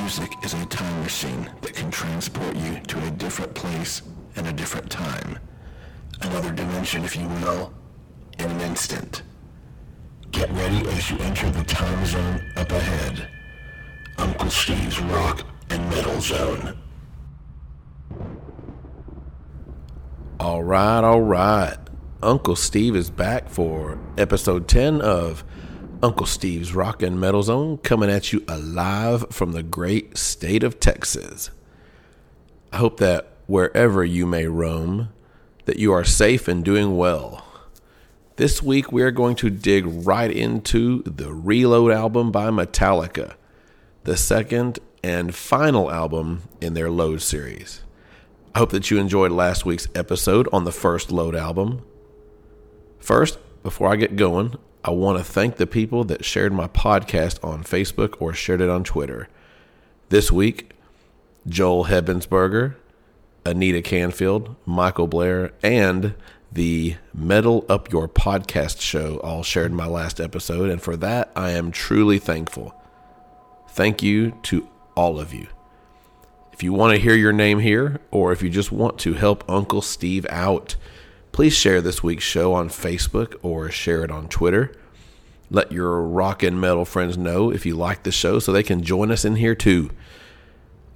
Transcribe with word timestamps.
Music 0.00 0.32
is 0.42 0.54
a 0.54 0.64
time 0.66 1.02
machine 1.02 1.50
that 1.60 1.74
can 1.74 1.90
transport 1.90 2.56
you 2.56 2.80
to 2.80 2.98
a 3.06 3.10
different 3.10 3.52
place 3.54 4.00
and 4.36 4.46
a 4.46 4.52
different 4.52 4.90
time. 4.90 5.38
Another 6.22 6.50
dimension, 6.50 7.04
if 7.04 7.14
you 7.14 7.28
will, 7.28 7.72
in 8.38 8.50
an 8.50 8.60
instant. 8.62 9.22
Get 10.30 10.50
ready 10.52 10.88
as 10.88 11.10
you 11.10 11.18
enter 11.18 11.50
the 11.50 11.64
time 11.64 12.06
zone 12.06 12.42
up 12.56 12.70
ahead. 12.70 13.28
Uncle 14.16 14.48
Steve's 14.48 14.98
Rock 15.00 15.44
and 15.68 15.88
Metal 15.90 16.20
Zone. 16.22 16.78
All 20.40 20.62
right, 20.62 21.04
all 21.04 21.20
right. 21.20 21.76
Uncle 22.22 22.56
Steve 22.56 22.96
is 22.96 23.10
back 23.10 23.50
for 23.50 23.98
episode 24.16 24.68
10 24.68 25.02
of 25.02 25.44
Uncle 26.02 26.26
Steve's 26.26 26.74
Rock 26.74 27.00
and 27.00 27.20
Metal 27.20 27.44
Zone, 27.44 27.78
coming 27.78 28.10
at 28.10 28.32
you 28.32 28.42
alive 28.48 29.24
from 29.30 29.52
the 29.52 29.62
great 29.62 30.18
state 30.18 30.64
of 30.64 30.80
Texas. 30.80 31.50
I 32.72 32.78
hope 32.78 32.96
that 32.98 33.28
wherever 33.46 34.04
you 34.04 34.26
may 34.26 34.46
roam, 34.46 35.10
that 35.66 35.78
you 35.78 35.92
are 35.92 36.02
safe 36.02 36.48
and 36.48 36.64
doing 36.64 36.96
well. 36.96 37.44
This 38.34 38.60
week 38.60 38.90
we 38.90 39.02
are 39.02 39.12
going 39.12 39.36
to 39.36 39.50
dig 39.50 39.84
right 39.86 40.30
into 40.30 41.04
the 41.04 41.32
Reload 41.32 41.92
album 41.92 42.32
by 42.32 42.50
Metallica, 42.50 43.34
the 44.02 44.16
second 44.16 44.80
and 45.04 45.32
final 45.32 45.88
album 45.88 46.42
in 46.60 46.74
their 46.74 46.90
Load 46.90 47.22
series. 47.22 47.82
I 48.56 48.58
hope 48.58 48.70
that 48.70 48.90
you 48.90 48.98
enjoyed 48.98 49.30
last 49.30 49.64
week's 49.64 49.86
episode 49.94 50.48
on 50.52 50.64
the 50.64 50.72
first 50.72 51.12
Load 51.12 51.36
album. 51.36 51.84
First, 52.98 53.38
before 53.62 53.92
I 53.92 53.94
get 53.94 54.16
going, 54.16 54.56
I 54.84 54.90
want 54.90 55.18
to 55.18 55.24
thank 55.24 55.56
the 55.56 55.66
people 55.66 56.02
that 56.04 56.24
shared 56.24 56.52
my 56.52 56.66
podcast 56.66 57.42
on 57.44 57.62
Facebook 57.62 58.20
or 58.20 58.34
shared 58.34 58.60
it 58.60 58.68
on 58.68 58.82
Twitter. 58.82 59.28
This 60.08 60.32
week, 60.32 60.72
Joel 61.46 61.84
Hebensberger, 61.84 62.74
Anita 63.44 63.80
Canfield, 63.80 64.56
Michael 64.66 65.06
Blair, 65.06 65.52
and 65.62 66.14
the 66.50 66.96
Metal 67.14 67.64
Up 67.68 67.92
Your 67.92 68.08
Podcast 68.08 68.80
show 68.80 69.18
all 69.18 69.44
shared 69.44 69.72
my 69.72 69.86
last 69.86 70.20
episode, 70.20 70.68
and 70.68 70.82
for 70.82 70.96
that, 70.96 71.30
I 71.36 71.50
am 71.50 71.70
truly 71.70 72.18
thankful. 72.18 72.74
Thank 73.70 74.02
you 74.02 74.36
to 74.44 74.68
all 74.96 75.20
of 75.20 75.32
you. 75.32 75.46
If 76.52 76.62
you 76.64 76.72
want 76.72 76.94
to 76.94 77.00
hear 77.00 77.14
your 77.14 77.32
name 77.32 77.60
here, 77.60 78.00
or 78.10 78.32
if 78.32 78.42
you 78.42 78.50
just 78.50 78.72
want 78.72 78.98
to 79.00 79.14
help 79.14 79.48
Uncle 79.48 79.80
Steve 79.80 80.26
out, 80.28 80.74
Please 81.32 81.54
share 81.54 81.80
this 81.80 82.02
week's 82.02 82.24
show 82.24 82.52
on 82.52 82.68
Facebook 82.68 83.36
or 83.42 83.70
share 83.70 84.04
it 84.04 84.10
on 84.10 84.28
Twitter. 84.28 84.74
Let 85.50 85.72
your 85.72 86.02
rock 86.02 86.42
and 86.42 86.60
metal 86.60 86.84
friends 86.84 87.16
know 87.16 87.50
if 87.50 87.64
you 87.64 87.74
like 87.74 88.02
the 88.02 88.12
show 88.12 88.38
so 88.38 88.52
they 88.52 88.62
can 88.62 88.82
join 88.82 89.10
us 89.10 89.24
in 89.24 89.36
here 89.36 89.54
too. 89.54 89.88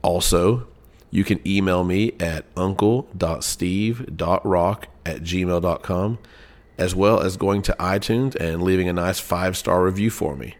Also, 0.03 0.69
you 1.11 1.25
can 1.25 1.41
email 1.47 1.85
me 1.85 2.13
at 2.21 2.45
uncle.steve.rock 2.55 4.89
at 5.07 5.23
gmail.com, 5.23 6.19
as 6.77 6.95
well 6.95 7.21
as 7.21 7.39
going 7.39 7.63
to 7.63 7.75
iTunes 7.81 8.35
and 8.35 8.63
leaving 8.63 8.91
a 8.91 8.93
nice 8.93 9.19
five 9.19 9.57
star 9.57 9.83
review 9.83 10.11
for 10.11 10.37
me. 10.37 10.55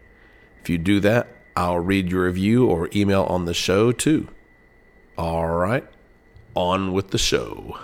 If 0.63 0.71
you 0.71 0.79
do 0.79 0.99
that, 1.01 1.27
I'll 1.55 1.77
read 1.79 2.09
your 2.09 2.25
review 2.25 2.67
or 2.67 2.89
email 2.95 3.25
on 3.25 3.45
the 3.45 3.53
show 3.53 3.91
too. 3.91 4.27
All 5.17 5.47
right, 5.47 5.85
on 6.55 6.93
with 6.93 7.11
the 7.11 7.19
show. 7.19 7.77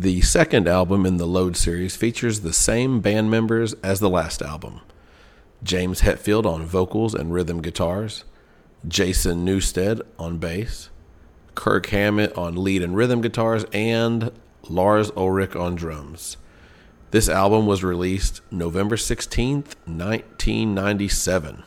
The 0.00 0.22
second 0.22 0.66
album 0.66 1.04
in 1.04 1.18
the 1.18 1.26
Load 1.26 1.58
series 1.58 1.94
features 1.94 2.40
the 2.40 2.54
same 2.54 3.00
band 3.00 3.30
members 3.30 3.74
as 3.82 4.00
the 4.00 4.08
last 4.08 4.40
album 4.40 4.80
James 5.62 6.00
Hetfield 6.00 6.46
on 6.46 6.64
vocals 6.64 7.14
and 7.14 7.34
rhythm 7.34 7.60
guitars, 7.60 8.24
Jason 8.88 9.44
Newsted 9.44 10.00
on 10.18 10.38
bass, 10.38 10.88
Kirk 11.54 11.84
Hammett 11.88 12.34
on 12.34 12.64
lead 12.64 12.82
and 12.82 12.96
rhythm 12.96 13.20
guitars, 13.20 13.66
and 13.74 14.32
Lars 14.70 15.10
Ulrich 15.18 15.54
on 15.54 15.74
drums. 15.74 16.38
This 17.10 17.28
album 17.28 17.66
was 17.66 17.84
released 17.84 18.40
November 18.50 18.96
16th, 18.96 19.74
1997. 19.84 21.62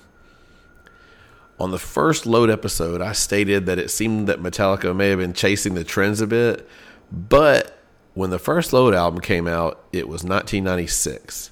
On 1.59 1.69
the 1.69 1.77
first 1.77 2.25
Load 2.25 2.49
episode, 2.49 2.99
I 2.99 3.11
stated 3.11 3.67
that 3.67 3.77
it 3.77 3.91
seemed 3.91 4.27
that 4.27 4.41
Metallica 4.41 4.95
may 4.95 5.09
have 5.09 5.19
been 5.19 5.33
chasing 5.33 5.75
the 5.75 5.83
trends 5.83 6.19
a 6.19 6.25
bit, 6.25 6.67
but 7.11 7.77
when 8.13 8.29
the 8.29 8.39
first 8.39 8.73
Load 8.73 8.93
album 8.93 9.21
came 9.21 9.47
out, 9.47 9.83
it 9.91 10.07
was 10.07 10.23
1996. 10.23 11.51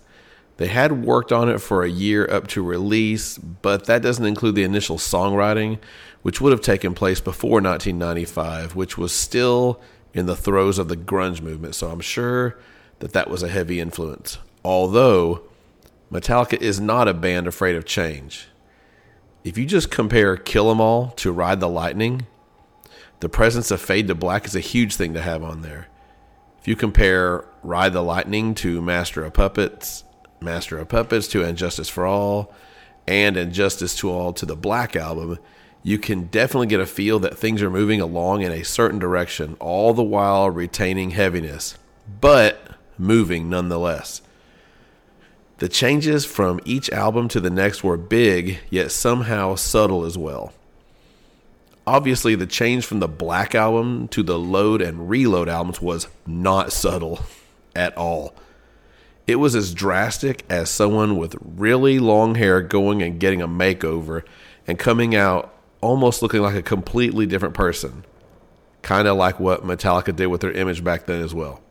They 0.58 0.68
had 0.68 1.04
worked 1.04 1.32
on 1.32 1.50
it 1.50 1.60
for 1.60 1.84
a 1.84 1.90
year 1.90 2.30
up 2.30 2.48
to 2.50 2.62
release, 2.62 3.38
but 3.38 3.86
that 3.86 4.04
doesn't 4.04 4.26
include 4.26 4.56
the 4.56 4.64
initial 4.64 4.98
songwriting, 4.98 5.80
which 6.22 6.40
would 6.40 6.52
have 6.52 6.62
taken 6.62 6.94
place 6.94 7.20
before 7.20 7.62
1995, 7.62 8.76
which 8.76 8.98
was 8.98 9.12
still 9.12 9.82
in 10.14 10.28
the 10.28 10.36
throes 10.36 10.78
of 10.78 10.88
the 10.88 10.98
grunge 10.98 11.42
movement. 11.42 11.74
So 11.74 11.90
I'm 11.90 12.02
sure 12.02 12.60
that 13.00 13.14
that 13.14 13.30
was 13.30 13.42
a 13.42 13.50
heavy 13.50 13.80
influence. 13.80 14.38
Although 14.64 15.42
Metallica 16.12 16.62
is 16.62 16.80
not 16.80 17.08
a 17.08 17.14
band 17.14 17.48
afraid 17.48 17.76
of 17.76 17.86
change. 17.86 18.48
If 19.44 19.58
you 19.58 19.66
just 19.66 19.90
compare 19.90 20.38
Kill 20.38 20.70
'Em 20.70 20.82
All 20.82 21.12
to 21.16 21.32
Ride 21.32 21.60
the 21.60 21.70
Lightning, 21.70 22.28
the 23.22 23.30
presence 23.30 23.72
of 23.72 23.82
Fade 23.82 24.08
to 24.10 24.16
Black 24.16 24.46
is 24.46 24.56
a 24.56 24.60
huge 24.60 24.96
thing 24.96 25.14
to 25.14 25.22
have 25.22 25.42
on 25.42 25.62
there. 25.62 25.88
If 26.62 26.68
you 26.68 26.76
compare 26.76 27.44
Ride 27.64 27.92
the 27.92 28.04
Lightning 28.04 28.54
to 28.56 28.84
Master 28.84 29.26
of 29.26 29.34
Puppets, 29.34 30.04
Master 30.40 30.78
of 30.78 30.90
Puppets 30.90 31.28
to 31.30 31.44
And 31.44 31.58
Justice 31.58 31.90
for 31.90 32.06
All, 32.06 32.54
and 33.08 33.36
And 33.36 33.52
Justice 33.52 33.96
to 33.96 34.12
All 34.12 34.32
to 34.34 34.46
the 34.46 34.56
Black 34.56 34.96
Album, 34.96 35.40
you 35.82 35.98
can 35.98 36.28
definitely 36.28 36.68
get 36.68 36.80
a 36.80 36.86
feel 36.86 37.18
that 37.18 37.36
things 37.36 37.64
are 37.64 37.72
moving 37.72 38.00
along 38.00 38.44
in 38.44 38.52
a 38.52 38.64
certain 38.64 39.00
direction, 39.00 39.58
all 39.60 39.96
the 39.96 40.04
while 40.04 40.52
retaining 40.52 41.10
heaviness, 41.10 41.80
but 42.20 42.76
moving 42.96 43.50
nonetheless. 43.50 44.22
The 45.58 45.68
changes 45.68 46.26
from 46.26 46.60
each 46.64 46.92
album 46.92 47.28
to 47.30 47.40
the 47.40 47.50
next 47.50 47.84
were 47.84 47.98
big, 47.98 48.60
yet 48.70 48.92
somehow 48.92 49.56
subtle 49.56 50.06
as 50.06 50.16
well 50.16 50.54
obviously 51.86 52.36
the 52.36 52.46
change 52.46 52.86
from 52.86 53.00
the 53.00 53.08
Black 53.08 53.56
album 53.56 54.08
to 54.10 54.24
the 54.24 54.38
Load 54.38 54.82
and 54.82 55.10
Reload 55.10 55.50
albums 55.50 55.82
was 55.82 56.08
not 56.26 56.72
subtle 56.72 57.22
at 57.76 57.96
all. 57.98 58.36
It 59.28 59.36
was 59.36 59.56
as 59.56 59.74
drastic 59.74 60.44
as 60.50 60.70
someone 60.70 61.18
with 61.18 61.36
really 61.42 62.00
long 62.00 62.36
hair 62.36 62.62
going 62.62 63.02
and 63.02 63.20
getting 63.20 63.42
a 63.42 63.48
makeover 63.48 64.24
and 64.68 64.78
coming 64.78 65.16
out 65.16 65.54
almost 65.80 66.22
looking 66.22 66.42
like 66.42 66.56
a 66.56 66.62
completely 66.62 67.26
different 67.26 67.56
person. 67.56 68.06
Kind 68.82 69.08
of 69.08 69.18
like 69.18 69.40
what 69.40 69.64
Metallica 69.64 70.16
did 70.16 70.28
with 70.28 70.42
their 70.42 70.52
image 70.52 70.84
back 70.84 71.06
then 71.06 71.22
as 71.22 71.34
well. 71.34 71.62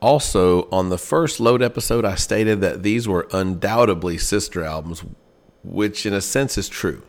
Also, 0.00 0.68
on 0.70 0.90
the 0.90 0.98
first 0.98 1.40
Load 1.40 1.62
episode, 1.62 2.04
I 2.04 2.16
stated 2.16 2.60
that 2.60 2.82
these 2.82 3.08
were 3.08 3.28
undoubtedly 3.32 4.18
sister 4.18 4.62
albums, 4.62 5.04
which 5.64 6.04
in 6.04 6.12
a 6.12 6.20
sense 6.20 6.58
is 6.58 6.68
true. 6.68 7.02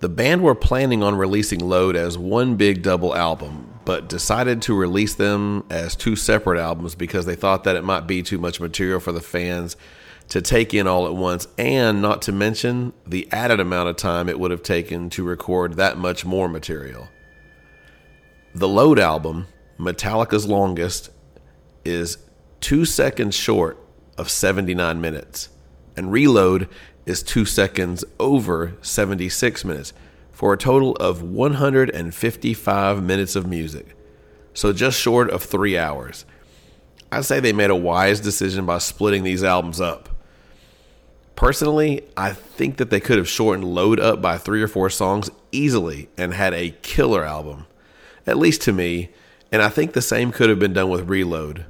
The 0.00 0.08
band 0.08 0.42
were 0.42 0.54
planning 0.54 1.02
on 1.02 1.16
releasing 1.16 1.60
Load 1.60 1.94
as 1.94 2.16
one 2.16 2.56
big 2.56 2.82
double 2.82 3.14
album, 3.14 3.78
but 3.84 4.08
decided 4.08 4.62
to 4.62 4.74
release 4.74 5.14
them 5.14 5.66
as 5.68 5.94
two 5.94 6.16
separate 6.16 6.58
albums 6.58 6.94
because 6.94 7.26
they 7.26 7.34
thought 7.34 7.64
that 7.64 7.76
it 7.76 7.84
might 7.84 8.06
be 8.06 8.22
too 8.22 8.38
much 8.38 8.60
material 8.60 8.98
for 8.98 9.12
the 9.12 9.20
fans 9.20 9.76
to 10.30 10.40
take 10.40 10.72
in 10.72 10.86
all 10.86 11.06
at 11.06 11.14
once, 11.14 11.48
and 11.58 12.00
not 12.00 12.22
to 12.22 12.32
mention 12.32 12.94
the 13.06 13.28
added 13.30 13.60
amount 13.60 13.90
of 13.90 13.96
time 13.96 14.30
it 14.30 14.40
would 14.40 14.50
have 14.50 14.62
taken 14.62 15.10
to 15.10 15.22
record 15.22 15.74
that 15.74 15.98
much 15.98 16.24
more 16.24 16.48
material. 16.48 17.08
The 18.54 18.68
Load 18.68 18.98
album, 18.98 19.48
Metallica's 19.78 20.46
longest, 20.46 21.10
is 21.84 22.16
two 22.60 22.86
seconds 22.86 23.34
short 23.34 23.78
of 24.16 24.30
79 24.30 24.98
minutes, 24.98 25.50
and 25.94 26.10
Reload 26.10 26.68
is 27.10 27.22
two 27.22 27.44
seconds 27.44 28.04
over 28.18 28.74
76 28.80 29.64
minutes 29.64 29.92
for 30.30 30.54
a 30.54 30.56
total 30.56 30.96
of 30.96 31.22
155 31.22 33.02
minutes 33.02 33.36
of 33.36 33.46
music. 33.46 33.94
So 34.54 34.72
just 34.72 34.98
short 34.98 35.28
of 35.28 35.42
three 35.42 35.76
hours. 35.76 36.24
I'd 37.12 37.24
say 37.24 37.40
they 37.40 37.52
made 37.52 37.70
a 37.70 37.76
wise 37.76 38.20
decision 38.20 38.64
by 38.64 38.78
splitting 38.78 39.24
these 39.24 39.44
albums 39.44 39.80
up. 39.80 40.08
Personally, 41.34 42.04
I 42.16 42.32
think 42.32 42.76
that 42.76 42.90
they 42.90 43.00
could 43.00 43.18
have 43.18 43.28
shortened 43.28 43.64
Load 43.64 43.98
Up 43.98 44.22
by 44.22 44.38
three 44.38 44.62
or 44.62 44.68
four 44.68 44.88
songs 44.88 45.30
easily 45.52 46.08
and 46.16 46.32
had 46.32 46.54
a 46.54 46.76
killer 46.82 47.24
album, 47.24 47.66
at 48.26 48.38
least 48.38 48.62
to 48.62 48.72
me, 48.72 49.10
and 49.50 49.62
I 49.62 49.68
think 49.68 49.92
the 49.92 50.02
same 50.02 50.32
could 50.32 50.48
have 50.48 50.58
been 50.58 50.74
done 50.74 50.90
with 50.90 51.08
Reload. 51.08 51.64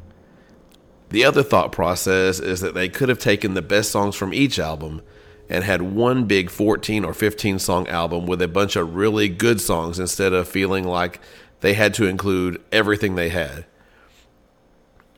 The 1.09 1.25
other 1.25 1.43
thought 1.43 1.73
process 1.73 2.41
is 2.41 2.61
that 2.61 2.75
they 2.75 2.89
could 2.89 3.09
have 3.09 3.19
taken 3.19 3.55
the 3.55 3.63
best 3.63 3.91
songs 3.91 4.17
from 4.17 4.35
each 4.35 4.59
album 4.59 5.03
and 5.51 5.65
had 5.65 5.83
one 5.83 6.25
big 6.25 6.49
14 6.49 7.05
or 7.05 7.13
15 7.13 7.59
song 7.59 7.89
album 7.89 8.25
with 8.25 8.41
a 8.41 8.49
bunch 8.49 8.77
of 8.77 8.95
really 8.95 9.29
good 9.29 9.61
songs 9.61 9.99
instead 9.99 10.33
of 10.33 10.49
feeling 10.49 10.85
like 10.85 11.21
they 11.61 11.75
had 11.75 11.93
to 11.95 12.07
include 12.07 12.63
everything 12.71 13.17
they 13.17 13.31
had. 13.31 13.67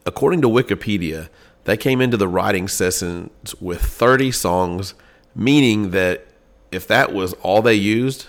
According 0.07 0.41
to 0.41 0.49
Wikipedia, 0.49 1.29
they 1.65 1.77
came 1.77 2.01
into 2.01 2.17
the 2.17 2.27
writing 2.27 2.67
sessions 2.67 3.55
with 3.61 3.83
30 3.83 4.33
songs, 4.33 4.95
meaning 5.35 5.91
that 5.91 6.27
if 6.73 6.89
that 6.89 7.13
was 7.13 7.35
all 7.35 7.61
they 7.61 7.75
used, 7.75 8.29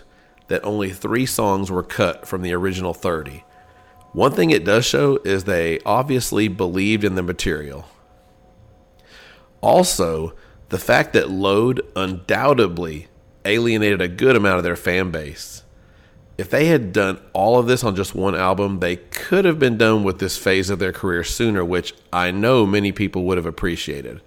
that 0.50 0.64
only 0.66 0.92
three 0.92 1.26
songs 1.26 1.72
were 1.72 1.82
cut 1.82 2.28
from 2.28 2.42
the 2.42 2.54
original 2.54 2.94
30. 2.94 3.46
One 4.12 4.34
thing 4.34 4.52
it 4.52 4.66
does 4.66 4.86
show 4.86 5.18
is 5.24 5.46
they 5.46 5.80
obviously 5.86 6.50
believed 6.50 7.06
in 7.06 7.16
the 7.16 7.24
material. 7.24 7.88
Also, 9.62 10.36
the 10.70 10.80
fact 10.80 11.14
that 11.14 11.30
Load 11.30 11.82
undoubtedly 11.96 13.08
alienated 13.46 14.02
a 14.02 14.08
good 14.08 14.36
amount 14.36 14.58
of 14.58 14.64
their 14.64 14.76
fan 14.76 15.12
base. 15.12 15.64
If 16.38 16.50
they 16.50 16.66
had 16.66 16.94
done 16.94 17.22
all 17.34 17.60
of 17.60 17.68
this 17.68 17.84
on 17.84 17.96
just 17.96 18.16
one 18.16 18.36
album, 18.36 18.80
they 18.80 18.96
could 18.96 19.46
have 19.46 19.60
been 19.60 19.78
done 19.78 20.04
with 20.04 20.20
this 20.20 20.38
phase 20.38 20.70
of 20.70 20.80
their 20.80 20.92
career 20.92 21.24
sooner, 21.24 21.64
which 21.64 21.94
I 22.12 22.32
know 22.32 22.66
many 22.66 22.92
people 22.92 23.24
would 23.26 23.38
have 23.38 23.46
appreciated. 23.46 24.22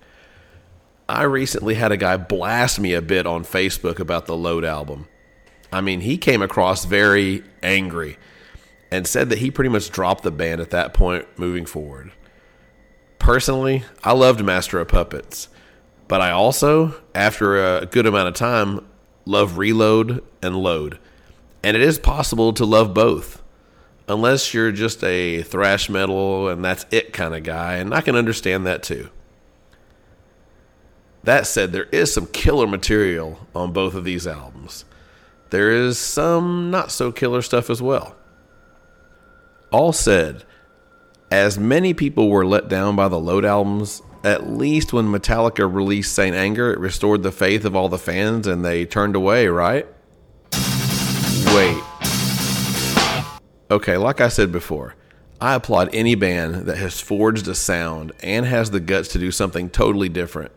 I 1.09 1.23
recently 1.23 1.75
had 1.75 1.93
a 1.93 1.97
guy 1.97 2.17
blast 2.17 2.79
me 2.79 2.93
a 2.93 3.03
bit 3.03 3.27
on 3.27 3.45
Facebook 3.45 3.99
about 3.99 4.27
the 4.27 4.37
Load 4.37 4.65
album. 4.65 5.09
I 5.73 5.81
mean, 5.81 6.01
he 6.01 6.17
came 6.17 6.43
across 6.43 6.85
very 6.85 7.43
angry 7.63 8.19
and 8.91 9.07
said 9.07 9.29
that 9.31 9.39
he 9.39 9.51
pretty 9.51 9.71
much 9.71 9.91
dropped 9.91 10.23
the 10.23 10.31
band 10.31 10.61
at 10.61 10.71
that 10.71 10.95
point 10.95 11.27
moving 11.37 11.67
forward. 11.67 12.13
Personally, 13.19 13.85
I 14.05 14.13
loved 14.13 14.45
Master 14.45 14.79
of 14.79 14.89
Puppets, 14.89 15.49
but 16.09 16.21
I 16.21 16.31
also, 16.31 16.95
after 17.15 17.79
a 17.79 17.87
good 17.87 18.07
amount 18.07 18.29
of 18.29 18.35
time, 18.35 18.87
love 19.25 19.59
Reload 19.59 20.23
and 20.43 20.57
Load. 20.57 20.99
And 21.63 21.77
it 21.77 21.83
is 21.83 21.99
possible 21.99 22.53
to 22.53 22.65
love 22.65 22.95
both, 22.95 23.43
unless 24.09 24.55
you're 24.55 24.73
just 24.73 25.03
a 25.03 25.43
thrash 25.43 25.89
metal 25.89 26.49
and 26.49 26.65
that's 26.65 26.87
it 26.91 27.13
kind 27.13 27.35
of 27.35 27.43
guy, 27.43 27.75
and 27.77 27.93
I 27.93 28.01
can 28.01 28.15
understand 28.15 28.67
that 28.67 28.83
too. 28.83 29.11
That 31.25 31.49
said, 31.49 31.73
there 31.73 31.89
is 31.91 32.15
some 32.15 32.27
killer 32.29 32.69
material 32.69 33.49
on 33.53 33.73
both 33.73 33.95
of 33.95 34.05
these 34.05 34.29
albums. 34.29 34.85
There 35.51 35.73
is 35.73 35.99
some 35.99 36.71
not 36.71 36.93
so 36.93 37.11
killer 37.11 37.43
stuff 37.43 37.69
as 37.69 37.83
well. 37.83 38.15
All 39.73 39.93
said, 39.93 40.45
as 41.31 41.59
many 41.59 41.93
people 41.93 42.31
were 42.31 42.47
let 42.47 42.69
down 42.69 42.95
by 42.95 43.09
the 43.09 43.19
Load 43.19 43.45
albums, 43.45 44.03
at 44.27 44.51
least 44.51 44.93
when 44.93 45.07
Metallica 45.07 45.73
released 45.73 46.13
Saint 46.13 46.35
Anger, 46.35 46.73
it 46.73 46.81
restored 46.81 47.23
the 47.23 47.31
faith 47.31 47.65
of 47.65 47.77
all 47.77 47.89
the 47.89 47.97
fans 47.97 48.49
and 48.49 48.65
they 48.65 48.85
turned 48.85 49.15
away, 49.15 49.47
right? 49.47 49.87
Wait. 51.55 51.83
Okay, 53.71 53.97
like 53.97 54.21
I 54.21 54.27
said 54.27 54.51
before, 54.51 54.97
I 55.41 55.55
applaud 55.55 55.91
any 55.93 56.17
band 56.17 56.67
that 56.67 56.77
has 56.79 57.01
forged 57.01 57.47
a 57.47 57.55
sound 57.55 58.11
and 58.21 58.45
has 58.47 58.73
the 58.73 58.81
guts 58.81 59.09
to 59.11 59.19
do 59.21 59.31
something 59.31 59.71
totally 59.71 60.09
different, 60.09 60.51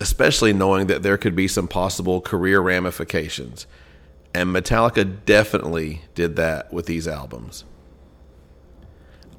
especially 0.00 0.52
knowing 0.52 0.86
that 0.86 1.02
there 1.02 1.18
could 1.18 1.34
be 1.34 1.48
some 1.48 1.66
possible 1.66 2.20
career 2.20 2.60
ramifications. 2.60 3.66
And 4.32 4.50
Metallica 4.54 5.24
definitely 5.24 6.02
did 6.14 6.36
that 6.36 6.72
with 6.72 6.86
these 6.86 7.08
albums. 7.08 7.64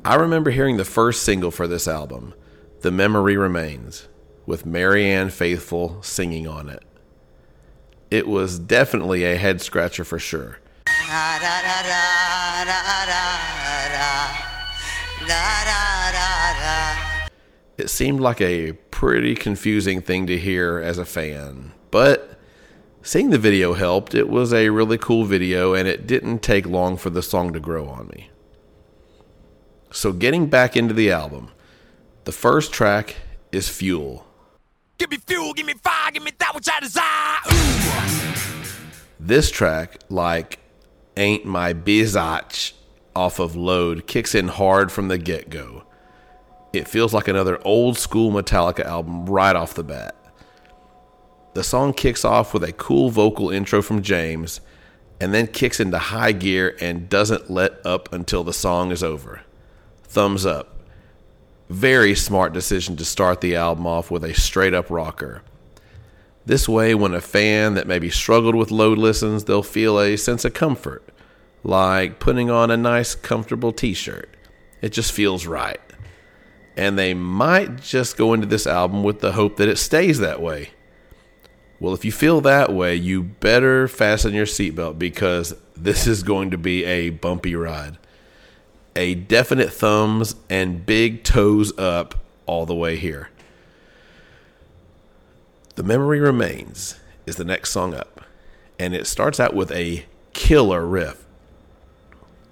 I 0.03 0.15
remember 0.15 0.51
hearing 0.51 0.75
the 0.75 0.83
first 0.83 1.23
single 1.23 1.49
for 1.49 1.65
this 1.65 1.87
album, 1.87 2.33
The 2.83 2.91
Memory 2.91 3.37
Remains, 3.37 4.09
with 4.45 4.65
Marianne 4.65 5.29
Faithfull 5.29 6.03
singing 6.03 6.49
on 6.49 6.67
it. 6.67 6.83
It 8.11 8.27
was 8.27 8.59
definitely 8.59 9.23
a 9.23 9.37
head 9.37 9.61
scratcher 9.61 10.03
for 10.03 10.19
sure. 10.19 10.59
It 17.77 17.89
seemed 17.89 18.19
like 18.19 18.41
a 18.41 18.73
pretty 18.91 19.35
confusing 19.35 20.01
thing 20.01 20.27
to 20.27 20.37
hear 20.37 20.79
as 20.79 20.97
a 20.97 21.05
fan, 21.05 21.71
but 21.89 22.37
seeing 23.01 23.29
the 23.29 23.37
video 23.37 23.75
helped. 23.75 24.13
It 24.13 24.27
was 24.27 24.53
a 24.53 24.67
really 24.71 24.97
cool 24.97 25.23
video, 25.23 25.73
and 25.73 25.87
it 25.87 26.05
didn't 26.05 26.39
take 26.39 26.65
long 26.65 26.97
for 26.97 27.11
the 27.11 27.23
song 27.23 27.53
to 27.53 27.61
grow 27.61 27.87
on 27.87 28.09
me. 28.09 28.29
So, 29.89 30.11
getting 30.11 30.47
back 30.47 30.75
into 30.75 30.93
the 30.93 31.11
album, 31.11 31.49
the 32.25 32.31
first 32.31 32.71
track 32.73 33.15
is 33.51 33.69
Fuel. 33.69 34.25
Give 34.97 35.09
me 35.09 35.17
fuel, 35.17 35.53
give 35.53 35.65
me 35.65 35.73
fire, 35.73 36.11
give 36.11 36.23
me 36.23 36.31
that 36.37 36.55
which 36.55 36.67
I 36.71 36.79
desire. 36.79 37.39
Ooh. 37.51 37.83
This 39.19 39.51
track, 39.51 39.99
like 40.09 40.59
Ain't 41.17 41.45
My 41.45 41.73
Bizach 41.73 42.73
off 43.15 43.39
of 43.39 43.55
Load, 43.55 44.07
kicks 44.07 44.35
in 44.35 44.47
hard 44.47 44.91
from 44.91 45.07
the 45.07 45.17
get 45.17 45.49
go. 45.49 45.83
It 46.71 46.87
feels 46.87 47.13
like 47.13 47.27
another 47.27 47.59
old 47.65 47.97
school 47.97 48.31
Metallica 48.31 48.83
album 48.83 49.25
right 49.25 49.55
off 49.55 49.73
the 49.73 49.83
bat. 49.83 50.15
The 51.53 51.63
song 51.63 51.93
kicks 51.93 52.25
off 52.25 52.53
with 52.53 52.63
a 52.63 52.73
cool 52.73 53.09
vocal 53.09 53.49
intro 53.49 53.81
from 53.81 54.01
James 54.01 54.59
and 55.21 55.33
then 55.33 55.47
kicks 55.47 55.79
into 55.79 55.99
high 55.99 56.31
gear 56.31 56.75
and 56.81 57.07
doesn't 57.07 57.51
let 57.51 57.85
up 57.85 58.11
until 58.11 58.43
the 58.43 58.53
song 58.53 58.91
is 58.91 59.03
over. 59.03 59.41
Thumbs 60.03 60.45
up. 60.45 60.72
Very 61.69 62.15
smart 62.15 62.53
decision 62.53 62.95
to 62.97 63.05
start 63.05 63.41
the 63.41 63.55
album 63.55 63.87
off 63.87 64.11
with 64.11 64.23
a 64.23 64.33
straight 64.33 64.73
up 64.73 64.89
rocker. 64.89 65.41
This 66.45 66.67
way, 66.67 66.93
when 66.93 67.13
a 67.13 67.21
fan 67.21 67.73
that 67.75 67.87
maybe 67.87 68.09
struggled 68.09 68.55
with 68.55 68.71
load 68.71 68.97
listens, 68.97 69.45
they'll 69.45 69.63
feel 69.63 69.99
a 69.99 70.17
sense 70.17 70.43
of 70.43 70.53
comfort, 70.53 71.07
like 71.63 72.19
putting 72.19 72.49
on 72.49 72.69
a 72.69 72.77
nice, 72.77 73.15
comfortable 73.15 73.71
t 73.71 73.93
shirt. 73.93 74.35
It 74.81 74.89
just 74.89 75.13
feels 75.13 75.45
right 75.45 75.79
and 76.75 76.97
they 76.97 77.13
might 77.13 77.77
just 77.81 78.17
go 78.17 78.33
into 78.33 78.47
this 78.47 78.65
album 78.65 79.03
with 79.03 79.19
the 79.19 79.33
hope 79.33 79.57
that 79.57 79.69
it 79.69 79.77
stays 79.77 80.19
that 80.19 80.41
way. 80.41 80.71
Well, 81.79 81.93
if 81.93 82.05
you 82.05 82.11
feel 82.11 82.41
that 82.41 82.73
way, 82.73 82.95
you 82.95 83.23
better 83.23 83.87
fasten 83.87 84.33
your 84.33 84.45
seatbelt 84.45 84.97
because 84.97 85.53
this 85.75 86.07
is 86.07 86.23
going 86.23 86.51
to 86.51 86.57
be 86.57 86.85
a 86.85 87.09
bumpy 87.09 87.55
ride. 87.55 87.97
A 88.95 89.15
definite 89.15 89.73
thumbs 89.73 90.35
and 90.49 90.85
big 90.85 91.23
toes 91.23 91.77
up 91.77 92.15
all 92.45 92.65
the 92.65 92.75
way 92.75 92.95
here. 92.95 93.29
The 95.75 95.83
Memory 95.83 96.19
Remains 96.19 96.99
is 97.25 97.37
the 97.37 97.43
next 97.43 97.71
song 97.71 97.95
up, 97.95 98.21
and 98.77 98.93
it 98.93 99.07
starts 99.07 99.39
out 99.39 99.55
with 99.55 99.71
a 99.71 100.05
killer 100.33 100.85
riff. 100.85 101.25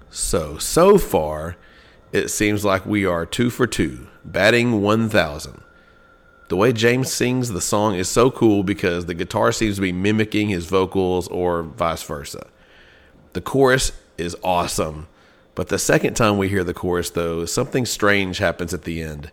So, 0.09 0.57
so 0.57 0.97
far, 0.97 1.55
it 2.11 2.29
seems 2.29 2.65
like 2.65 2.85
we 2.85 3.05
are 3.05 3.25
two 3.25 3.49
for 3.49 3.67
two 3.67 4.07
batting 4.25 4.81
1000. 4.81 5.61
The 6.49 6.55
way 6.57 6.73
James 6.73 7.11
sings 7.11 7.49
the 7.49 7.61
song 7.61 7.95
is 7.95 8.09
so 8.09 8.29
cool 8.29 8.63
because 8.63 9.05
the 9.05 9.13
guitar 9.13 9.51
seems 9.53 9.75
to 9.75 9.81
be 9.81 9.93
mimicking 9.93 10.49
his 10.49 10.65
vocals 10.65 11.27
or 11.29 11.63
vice 11.63 12.03
versa. 12.03 12.48
The 13.31 13.39
chorus 13.39 13.93
is 14.17 14.36
awesome, 14.43 15.07
but 15.62 15.68
the 15.68 15.77
second 15.77 16.15
time 16.15 16.39
we 16.39 16.50
hear 16.50 16.63
the 16.63 16.74
chorus, 16.74 17.12
though, 17.12 17.46
something 17.46 17.86
strange 17.86 18.39
happens 18.39 18.74
at 18.74 18.82
the 18.82 19.00
end. 19.00 19.30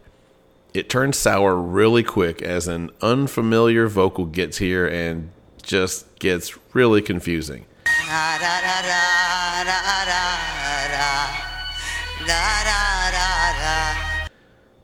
It 0.75 0.90
turns 0.90 1.16
sour 1.16 1.56
really 1.56 2.02
quick 2.02 2.42
as 2.42 2.68
an 2.68 2.90
unfamiliar 3.00 3.88
vocal 3.88 4.26
gets 4.26 4.58
here 4.58 4.87
and 4.87 5.30
just 5.62 6.18
gets 6.18 6.54
really 6.75 7.00
confusing. 7.00 7.64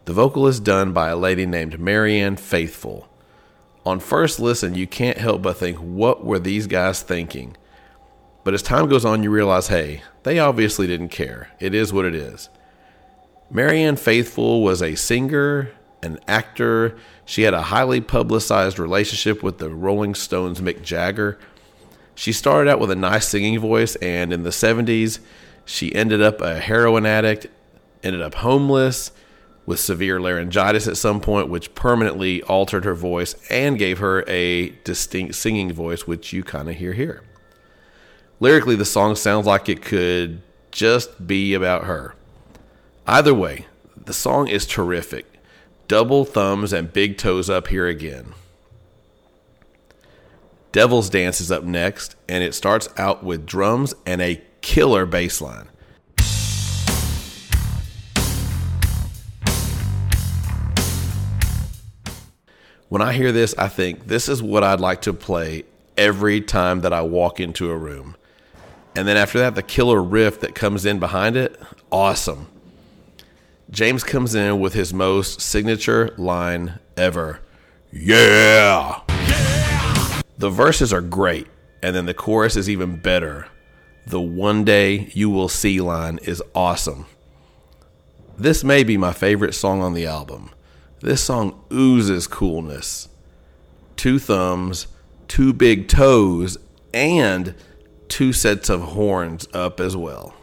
The 0.07 0.15
vocal 0.15 0.47
is 0.47 0.61
done 0.61 0.95
by 0.95 1.11
a 1.11 1.17
lady 1.17 1.45
named 1.45 1.79
Marianne 1.79 2.37
Faithfull. 2.37 3.07
On 3.85 4.01
first 4.01 4.41
listen, 4.41 4.75
you 4.75 4.87
can't 4.87 5.19
help 5.19 5.43
but 5.43 5.59
think, 5.59 5.77
what 5.77 6.25
were 6.25 6.39
these 6.39 6.67
guys 6.67 7.03
thinking? 7.03 7.59
But 8.45 8.55
as 8.55 8.63
time 8.63 8.89
goes 8.89 9.05
on, 9.05 9.23
you 9.23 9.31
realize, 9.31 9.69
hey, 9.69 10.03
they 10.23 10.39
obviously 10.39 10.87
didn't 10.87 11.09
care. 11.09 11.51
It 11.59 11.75
is 11.75 11.93
what 11.93 12.05
it 12.05 12.15
is. 12.15 12.51
Marianne 13.51 13.97
Faithfull 13.97 14.63
was 14.63 14.83
a 14.83 14.95
singer, 14.95 15.71
an 16.03 16.19
actor. 16.29 16.97
She 17.25 17.43
had 17.43 17.55
a 17.55 17.63
highly 17.63 18.03
publicized 18.03 18.79
relationship 18.79 19.43
with 19.43 19.59
the 19.59 19.71
Rolling 19.71 20.15
Stones' 20.15 20.61
Mick 20.61 20.83
Jagger. 20.83 21.39
She 22.15 22.33
started 22.33 22.71
out 22.71 22.79
with 22.79 22.91
a 22.91 22.97
nice 22.97 23.27
singing 23.29 23.59
voice, 23.59 23.97
and 23.97 24.33
in 24.33 24.43
the 24.43 24.51
70s, 24.51 25.21
she 25.65 25.95
ended 25.95 26.21
up 26.21 26.41
a 26.41 26.61
heroin 26.61 27.07
addict, 27.07 27.47
ended 28.03 28.21
up 28.21 28.35
homeless, 28.35 29.11
with 29.67 29.81
severe 29.81 30.21
laryngitis 30.21 30.87
at 30.87 30.99
some 30.99 31.21
point, 31.21 31.49
which 31.49 31.75
permanently 31.75 32.43
altered 32.43 32.85
her 32.85 32.95
voice 32.95 33.35
and 33.51 33.79
gave 33.79 33.99
her 33.99 34.23
a 34.29 34.71
distinct 34.85 35.35
singing 35.35 35.73
voice, 35.73 36.07
which 36.07 36.33
you 36.33 36.45
kind 36.45 36.69
of 36.69 36.77
hear 36.77 36.93
here. 36.93 37.23
Lyrically, 38.41 38.76
the 38.76 38.85
song 38.85 39.14
sounds 39.17 39.47
like 39.47 39.69
it 39.69 39.81
could 39.81 40.43
just 40.71 41.26
be 41.26 41.55
about 41.55 41.85
her. 41.85 42.14
Either 43.07 43.33
way, 43.33 43.67
the 43.97 44.12
song 44.12 44.49
is 44.49 44.67
terrific. 44.67 45.26
Double 45.87 46.25
thumbs 46.25 46.73
and 46.73 46.93
big 46.93 47.17
toes 47.17 47.49
up 47.49 47.69
here 47.69 47.87
again. 47.87 48.35
Devil's 50.73 51.09
Dance 51.09 51.41
is 51.41 51.53
up 51.53 51.62
next, 51.62 52.17
and 52.29 52.43
it 52.43 52.55
starts 52.55 52.88
out 52.97 53.23
with 53.23 53.47
drums 53.47 53.95
and 54.05 54.21
a 54.21 54.43
killer 54.61 55.07
bass 55.07 55.41
line. 55.41 55.69
When 62.88 63.00
I 63.03 63.12
hear 63.12 63.31
this, 63.31 63.55
I 63.57 63.69
think 63.69 64.09
this 64.09 64.29
is 64.29 64.43
what 64.43 64.64
I'd 64.64 64.81
like 64.81 65.03
to 65.03 65.12
play 65.12 65.64
every 65.97 66.41
time 66.41 66.81
that 66.81 66.93
I 66.93 67.03
walk 67.03 67.38
into 67.38 67.71
a 67.71 67.76
room. 67.76 68.17
And 68.97 69.09
then 69.09 69.17
after 69.17 69.39
that, 69.39 69.55
the 69.55 69.63
killer 69.63 70.03
riff 70.03 70.41
that 70.41 70.55
comes 70.55 70.87
in 70.87 70.99
behind 70.99 71.37
it, 71.37 71.61
awesome. 71.91 72.47
James 73.71 74.05
comes 74.05 74.35
in 74.35 74.61
with 74.61 74.75
his 74.75 74.95
most 74.95 75.41
signature 75.41 76.15
line 76.17 76.79
ever. 76.97 77.41
Yeah! 77.93 79.01
yeah! 79.09 80.21
The 80.39 80.51
verses 80.51 80.93
are 80.93 81.01
great, 81.01 81.49
and 81.83 81.95
then 81.95 82.07
the 82.07 82.15
chorus 82.15 82.57
is 82.57 82.71
even 82.71 82.97
better. 82.97 83.49
The 84.07 84.21
one 84.21 84.65
day 84.65 85.11
you 85.15 85.31
will 85.31 85.49
see 85.49 85.81
line 85.81 86.19
is 86.23 86.43
awesome. 86.55 87.07
This 88.37 88.63
may 88.63 88.85
be 88.85 88.97
my 88.97 89.13
favorite 89.13 89.55
song 89.55 89.81
on 89.81 89.95
the 89.95 90.07
album. 90.07 90.51
This 91.01 91.23
song 91.23 91.65
oozes 91.73 92.27
coolness. 92.27 93.09
Two 93.97 94.19
thumbs, 94.19 94.87
two 95.29 95.53
big 95.53 95.89
toes, 95.89 96.59
and 96.93 97.55
two 98.14 98.33
sets 98.33 98.68
of 98.68 98.80
horns 98.80 99.49
up 99.52 99.80
as 99.80 99.97
well. 99.97 100.37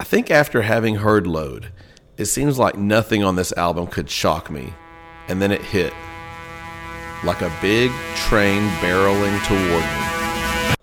I 0.00 0.02
think 0.02 0.28
after 0.28 0.62
having 0.62 0.96
heard 0.96 1.24
Load, 1.24 1.70
it 2.16 2.24
seems 2.24 2.58
like 2.58 2.76
nothing 2.76 3.22
on 3.22 3.36
this 3.36 3.52
album 3.52 3.86
could 3.86 4.10
shock 4.10 4.50
me, 4.50 4.74
and 5.28 5.40
then 5.40 5.52
it 5.52 5.62
hit. 5.62 5.92
Like 7.22 7.42
a 7.42 7.52
big 7.60 7.92
train 8.16 8.68
barreling 8.80 9.40
toward 9.44 9.84
me. 9.84 10.74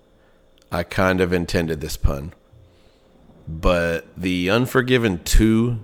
I 0.72 0.82
kind 0.84 1.20
of 1.20 1.34
intended 1.34 1.82
this 1.82 1.98
pun. 1.98 2.32
But 3.46 4.06
the 4.16 4.48
Unforgiven 4.48 5.22
2, 5.24 5.78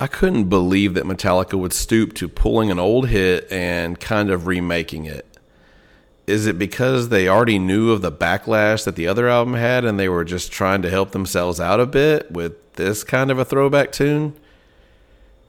I 0.00 0.08
couldn't 0.08 0.48
believe 0.48 0.94
that 0.94 1.04
Metallica 1.04 1.56
would 1.56 1.72
stoop 1.72 2.14
to 2.14 2.26
pulling 2.26 2.72
an 2.72 2.80
old 2.80 3.10
hit 3.10 3.46
and 3.52 4.00
kind 4.00 4.32
of 4.32 4.48
remaking 4.48 5.04
it 5.04 5.25
is 6.26 6.46
it 6.46 6.58
because 6.58 7.08
they 7.08 7.28
already 7.28 7.58
knew 7.58 7.92
of 7.92 8.02
the 8.02 8.10
backlash 8.10 8.84
that 8.84 8.96
the 8.96 9.06
other 9.06 9.28
album 9.28 9.54
had 9.54 9.84
and 9.84 9.98
they 9.98 10.08
were 10.08 10.24
just 10.24 10.50
trying 10.50 10.82
to 10.82 10.90
help 10.90 11.12
themselves 11.12 11.60
out 11.60 11.80
a 11.80 11.86
bit 11.86 12.30
with 12.32 12.72
this 12.74 13.04
kind 13.04 13.30
of 13.30 13.38
a 13.38 13.44
throwback 13.44 13.92
tune? 13.92 14.34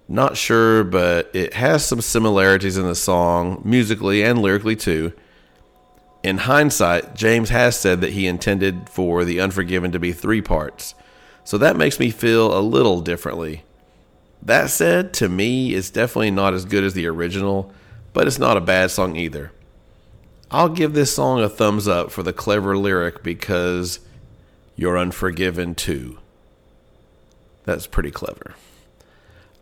Not 0.08 0.38
sure, 0.38 0.84
but 0.84 1.30
it 1.34 1.56
has 1.56 1.86
some 1.86 2.00
similarities 2.02 2.78
in 2.78 2.86
the 2.86 2.96
song, 2.96 3.62
musically 3.66 4.24
and 4.24 4.40
lyrically 4.40 4.76
too. 4.76 5.14
In 6.24 6.40
hindsight, 6.40 7.16
James 7.16 7.50
has 7.50 7.78
said 7.80 8.02
that 8.02 8.14
he 8.14 8.28
intended 8.28 8.90
for 8.90 9.26
The 9.26 9.42
Unforgiven 9.42 9.92
to 9.92 10.00
be 10.00 10.14
three 10.14 10.42
parts, 10.42 10.94
so 11.44 11.58
that 11.58 11.78
makes 11.78 12.00
me 12.00 12.10
feel 12.12 12.58
a 12.58 12.62
little 12.62 13.02
differently. 13.02 13.64
That 14.42 14.70
said, 14.70 15.14
to 15.16 15.28
me, 15.28 15.74
it's 15.74 15.90
definitely 15.90 16.32
not 16.32 16.54
as 16.54 16.66
good 16.66 16.84
as 16.84 16.94
the 16.94 17.08
original, 17.08 17.74
but 18.14 18.28
it's 18.28 18.40
not 18.40 18.58
a 18.58 18.62
bad 18.62 18.92
song 18.92 19.16
either. 19.16 19.52
I'll 20.50 20.70
give 20.70 20.94
this 20.94 21.14
song 21.14 21.42
a 21.42 21.50
thumbs 21.50 21.88
up 21.88 22.10
for 22.10 22.24
the 22.24 22.32
clever 22.32 22.78
lyric 22.78 23.22
because 23.22 24.00
you're 24.78 24.98
unforgiven 24.98 25.76
too. 25.76 26.20
That's 27.66 27.88
pretty 27.88 28.12
clever. 28.12 28.56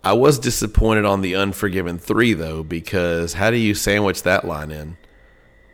I 0.03 0.13
was 0.13 0.37
disappointed 0.37 1.03
on 1.03 1.21
the 1.21 1.35
Unforgiven 1.35 1.97
3 1.97 2.33
though 2.33 2.61
because 2.61 3.33
how 3.33 3.49
do 3.49 3.57
you 3.57 3.73
sandwich 3.73 4.21
that 4.21 4.45
line 4.45 4.69
in? 4.69 4.97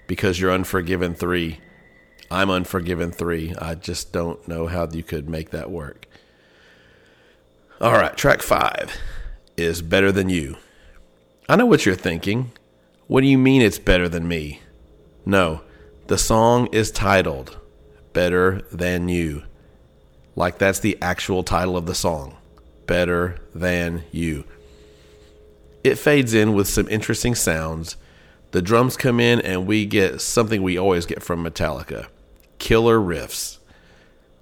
Because 0.07 0.39
you're 0.39 0.53
Unforgiven 0.53 1.13
3. 1.13 1.59
I'm 2.29 2.49
Unforgiven 2.49 3.11
3. 3.11 3.55
I 3.59 3.75
just 3.75 4.13
don't 4.13 4.47
know 4.47 4.67
how 4.67 4.87
you 4.89 5.03
could 5.03 5.27
make 5.27 5.49
that 5.49 5.69
work. 5.69 6.07
All 7.81 7.91
right, 7.91 8.15
track 8.15 8.41
5 8.41 8.95
is 9.57 9.81
Better 9.81 10.13
Than 10.13 10.29
You. 10.29 10.55
I 11.49 11.57
know 11.57 11.65
what 11.65 11.85
you're 11.85 11.95
thinking. 11.95 12.53
What 13.07 13.19
do 13.21 13.27
you 13.27 13.37
mean 13.37 13.61
it's 13.61 13.79
better 13.79 14.07
than 14.07 14.29
me? 14.29 14.61
No, 15.25 15.61
the 16.07 16.17
song 16.17 16.67
is 16.71 16.91
titled 16.91 17.59
Better 18.13 18.61
Than 18.71 19.07
You. 19.07 19.43
Like 20.35 20.57
that's 20.57 20.79
the 20.79 20.97
actual 21.01 21.43
title 21.43 21.77
of 21.77 21.85
the 21.85 21.95
song. 21.95 22.37
Better 22.87 23.37
Than 23.53 24.03
You. 24.11 24.45
It 25.83 25.95
fades 25.95 26.33
in 26.33 26.53
with 26.53 26.67
some 26.67 26.87
interesting 26.89 27.35
sounds. 27.35 27.97
The 28.51 28.61
drums 28.61 28.97
come 28.97 29.19
in, 29.19 29.39
and 29.41 29.65
we 29.65 29.85
get 29.85 30.21
something 30.21 30.61
we 30.61 30.77
always 30.77 31.05
get 31.05 31.23
from 31.23 31.43
Metallica 31.43 32.07
killer 32.57 32.99
riffs. 32.99 33.57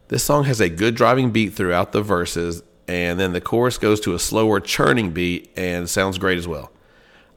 This 0.10 0.24
song 0.24 0.44
has 0.44 0.60
a 0.60 0.70
good 0.70 0.96
driving 0.96 1.32
beat 1.32 1.54
throughout 1.54 1.94
the 1.94 2.02
verses, 2.02 2.64
and 2.88 3.20
then 3.20 3.32
the 3.32 3.40
chorus 3.40 3.78
goes 3.78 4.00
to 4.02 4.14
a 4.14 4.20
slower 4.20 4.60
churning 4.60 5.12
beat 5.12 5.50
and 5.56 5.90
sounds 5.90 6.18
great 6.18 6.38
as 6.38 6.48
well. 6.48 6.72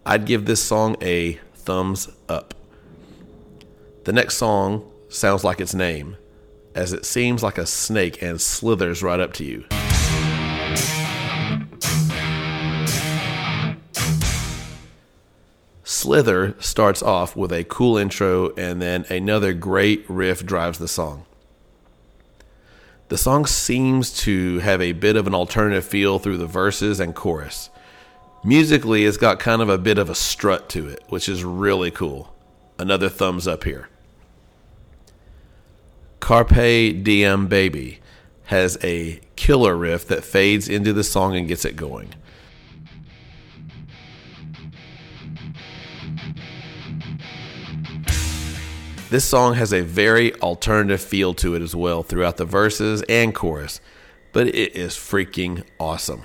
I'd 0.04 0.25
give 0.25 0.44
this 0.44 0.62
song 0.62 0.96
a 1.00 1.34
thumbs 1.54 2.08
up. 2.28 2.54
The 4.04 4.12
next 4.12 4.37
song 4.37 4.90
sounds 5.09 5.44
like 5.44 5.61
its 5.61 5.75
name, 5.75 6.16
as 6.75 6.92
it 6.92 7.06
seems 7.06 7.40
like 7.40 7.56
a 7.56 7.66
snake 7.66 8.21
and 8.21 8.40
slithers 8.40 9.00
right 9.00 9.21
up 9.21 9.32
to 9.35 9.44
you. 9.44 9.64
Slither 15.85 16.56
starts 16.59 17.00
off 17.00 17.37
with 17.37 17.52
a 17.52 17.62
cool 17.62 17.97
intro, 17.97 18.52
and 18.56 18.82
then 18.82 19.04
another 19.09 19.52
great 19.52 20.04
riff 20.09 20.44
drives 20.44 20.78
the 20.78 20.88
song. 20.88 21.25
The 23.09 23.16
song 23.16 23.47
seems 23.47 24.12
to 24.23 24.59
have 24.61 24.80
a 24.80 24.92
bit 24.92 25.14
of 25.14 25.28
an 25.28 25.35
alternative 25.35 25.85
feel 25.85 26.18
through 26.18 26.38
the 26.38 26.47
verses 26.47 26.99
and 26.99 27.14
chorus. 27.14 27.71
Musically, 28.42 29.04
it's 29.04 29.16
got 29.16 29.38
kind 29.38 29.62
of 29.62 29.68
a 29.68 29.78
bit 29.78 29.99
of 29.99 30.11
a 30.11 30.14
strut 30.16 30.68
to 30.71 30.88
it, 30.88 31.04
which 31.09 31.28
is 31.28 31.44
really 31.44 31.92
cool. 31.92 32.35
Another 32.80 33.09
thumbs 33.09 33.47
up 33.47 33.62
here. 33.62 33.88
Carpe 36.22 37.02
Diem 37.02 37.48
Baby 37.48 37.98
has 38.44 38.78
a 38.84 39.18
killer 39.34 39.76
riff 39.76 40.06
that 40.06 40.22
fades 40.22 40.68
into 40.68 40.92
the 40.92 41.02
song 41.02 41.34
and 41.34 41.48
gets 41.48 41.64
it 41.64 41.74
going. 41.74 42.14
This 49.10 49.24
song 49.24 49.54
has 49.54 49.72
a 49.72 49.80
very 49.80 50.32
alternative 50.36 51.00
feel 51.00 51.34
to 51.34 51.56
it 51.56 51.60
as 51.60 51.74
well 51.74 52.04
throughout 52.04 52.36
the 52.36 52.44
verses 52.44 53.02
and 53.08 53.34
chorus, 53.34 53.80
but 54.32 54.46
it 54.46 54.76
is 54.76 54.92
freaking 54.94 55.64
awesome. 55.80 56.22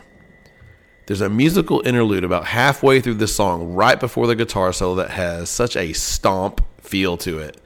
There's 1.08 1.22
a 1.22 1.30
musical 1.30 1.82
interlude 1.88 2.24
about 2.24 2.46
halfway 2.46 3.02
through 3.02 3.16
the 3.16 3.28
song, 3.28 3.74
right 3.74 4.00
before 4.00 4.28
the 4.28 4.36
guitar 4.36 4.72
solo, 4.74 4.94
that 4.98 5.10
has 5.10 5.50
such 5.50 5.76
a 5.76 5.94
stomp 5.94 6.64
feel 6.82 7.18
to 7.18 7.40
it. 7.40 7.60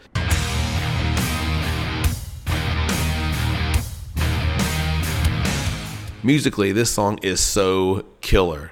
Musically, 6.23 6.71
this 6.71 6.91
song 6.91 7.17
is 7.23 7.39
so 7.39 8.05
killer. 8.21 8.71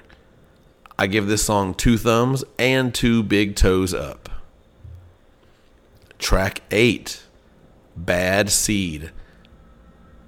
I 0.96 1.08
give 1.08 1.26
this 1.26 1.42
song 1.42 1.74
two 1.74 1.98
thumbs 1.98 2.44
and 2.58 2.94
two 2.94 3.24
big 3.24 3.56
toes 3.56 3.92
up. 3.92 4.28
Track 6.18 6.62
8 6.70 7.24
Bad 7.96 8.50
Seed 8.50 9.10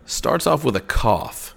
starts 0.05 0.47
off 0.47 0.65
with 0.65 0.75
a 0.75 0.81
cough 0.81 1.55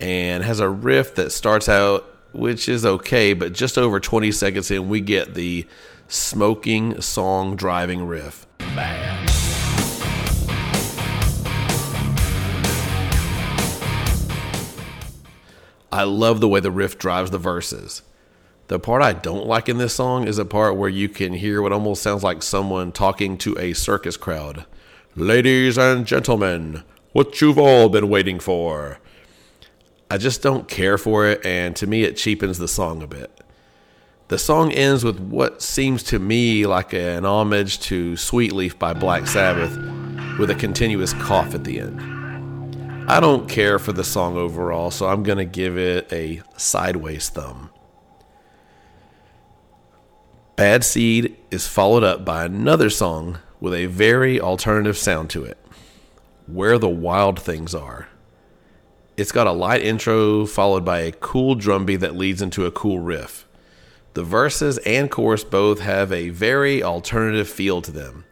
and 0.00 0.42
has 0.44 0.60
a 0.60 0.68
riff 0.68 1.14
that 1.16 1.30
starts 1.30 1.68
out, 1.68 2.04
which 2.32 2.68
is 2.68 2.86
okay, 2.86 3.34
but 3.34 3.52
just 3.52 3.76
over 3.76 4.00
20 4.00 4.32
seconds 4.32 4.70
in, 4.70 4.88
we 4.88 5.00
get 5.00 5.34
the 5.34 5.66
smoking 6.08 7.00
song 7.00 7.54
driving 7.54 8.06
riff. 8.06 8.46
Bad. 8.58 9.31
I 15.92 16.04
love 16.04 16.40
the 16.40 16.48
way 16.48 16.58
the 16.60 16.70
riff 16.70 16.98
drives 16.98 17.30
the 17.30 17.38
verses. 17.38 18.00
The 18.68 18.78
part 18.78 19.02
I 19.02 19.12
don't 19.12 19.46
like 19.46 19.68
in 19.68 19.76
this 19.76 19.94
song 19.94 20.26
is 20.26 20.38
a 20.38 20.46
part 20.46 20.78
where 20.78 20.88
you 20.88 21.10
can 21.10 21.34
hear 21.34 21.60
what 21.60 21.72
almost 21.72 22.02
sounds 22.02 22.22
like 22.22 22.42
someone 22.42 22.92
talking 22.92 23.36
to 23.38 23.58
a 23.58 23.74
circus 23.74 24.16
crowd. 24.16 24.64
Ladies 25.14 25.76
and 25.76 26.06
gentlemen, 26.06 26.82
what 27.12 27.42
you've 27.42 27.58
all 27.58 27.90
been 27.90 28.08
waiting 28.08 28.40
for. 28.40 29.00
I 30.10 30.16
just 30.16 30.42
don't 30.42 30.66
care 30.66 30.96
for 30.96 31.26
it, 31.26 31.44
and 31.44 31.76
to 31.76 31.86
me, 31.86 32.04
it 32.04 32.16
cheapens 32.16 32.56
the 32.56 32.68
song 32.68 33.02
a 33.02 33.06
bit. 33.06 33.42
The 34.28 34.38
song 34.38 34.72
ends 34.72 35.04
with 35.04 35.20
what 35.20 35.60
seems 35.60 36.02
to 36.04 36.18
me 36.18 36.64
like 36.64 36.94
an 36.94 37.26
homage 37.26 37.80
to 37.80 38.16
Sweet 38.16 38.52
Leaf 38.52 38.78
by 38.78 38.94
Black 38.94 39.26
Sabbath, 39.26 39.76
with 40.38 40.48
a 40.48 40.54
continuous 40.54 41.12
cough 41.12 41.54
at 41.54 41.64
the 41.64 41.80
end. 41.80 42.11
I 43.08 43.20
don't 43.20 43.48
care 43.48 43.78
for 43.78 43.92
the 43.92 44.04
song 44.04 44.36
overall, 44.36 44.90
so 44.90 45.06
I'm 45.06 45.22
going 45.22 45.38
to 45.38 45.44
give 45.44 45.76
it 45.76 46.10
a 46.12 46.40
sideways 46.56 47.28
thumb. 47.28 47.70
Bad 50.56 50.84
Seed 50.84 51.36
is 51.50 51.66
followed 51.66 52.04
up 52.04 52.24
by 52.24 52.44
another 52.44 52.88
song 52.88 53.38
with 53.60 53.74
a 53.74 53.86
very 53.86 54.40
alternative 54.40 54.96
sound 54.96 55.30
to 55.30 55.44
it 55.44 55.58
Where 56.46 56.78
the 56.78 56.88
Wild 56.88 57.40
Things 57.40 57.74
Are. 57.74 58.08
It's 59.16 59.32
got 59.32 59.46
a 59.46 59.52
light 59.52 59.82
intro 59.82 60.46
followed 60.46 60.84
by 60.84 61.00
a 61.00 61.12
cool 61.12 61.54
drum 61.54 61.84
beat 61.84 61.96
that 61.96 62.16
leads 62.16 62.40
into 62.40 62.66
a 62.66 62.70
cool 62.70 63.00
riff. 63.00 63.46
The 64.14 64.22
verses 64.24 64.78
and 64.78 65.10
chorus 65.10 65.42
both 65.44 65.80
have 65.80 66.12
a 66.12 66.28
very 66.30 66.82
alternative 66.82 67.48
feel 67.48 67.82
to 67.82 67.90
them. 67.90 68.24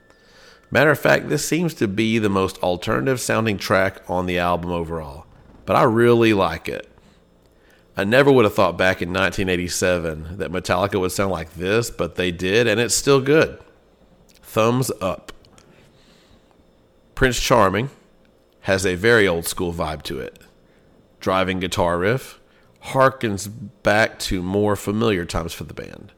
Matter 0.70 0.90
of 0.90 0.98
fact, 0.98 1.28
this 1.28 1.46
seems 1.46 1.74
to 1.74 1.88
be 1.88 2.18
the 2.18 2.28
most 2.28 2.58
alternative 2.62 3.20
sounding 3.20 3.58
track 3.58 4.02
on 4.08 4.26
the 4.26 4.38
album 4.38 4.70
overall, 4.70 5.26
but 5.66 5.76
I 5.76 5.82
really 5.82 6.32
like 6.32 6.68
it. 6.68 6.88
I 7.96 8.04
never 8.04 8.30
would 8.30 8.44
have 8.44 8.54
thought 8.54 8.78
back 8.78 9.02
in 9.02 9.08
1987 9.08 10.38
that 10.38 10.52
Metallica 10.52 11.00
would 11.00 11.12
sound 11.12 11.32
like 11.32 11.54
this, 11.54 11.90
but 11.90 12.14
they 12.14 12.30
did, 12.30 12.66
and 12.66 12.80
it's 12.80 12.94
still 12.94 13.20
good. 13.20 13.58
Thumbs 14.42 14.90
up. 15.00 15.32
Prince 17.14 17.40
Charming 17.40 17.90
has 18.62 18.86
a 18.86 18.94
very 18.94 19.26
old 19.26 19.46
school 19.46 19.72
vibe 19.72 20.02
to 20.04 20.18
it. 20.18 20.38
Driving 21.18 21.60
guitar 21.60 21.98
riff 21.98 22.40
harkens 22.84 23.50
back 23.82 24.18
to 24.18 24.42
more 24.42 24.76
familiar 24.76 25.24
times 25.24 25.52
for 25.52 25.64
the 25.64 25.74
band. 25.74 26.12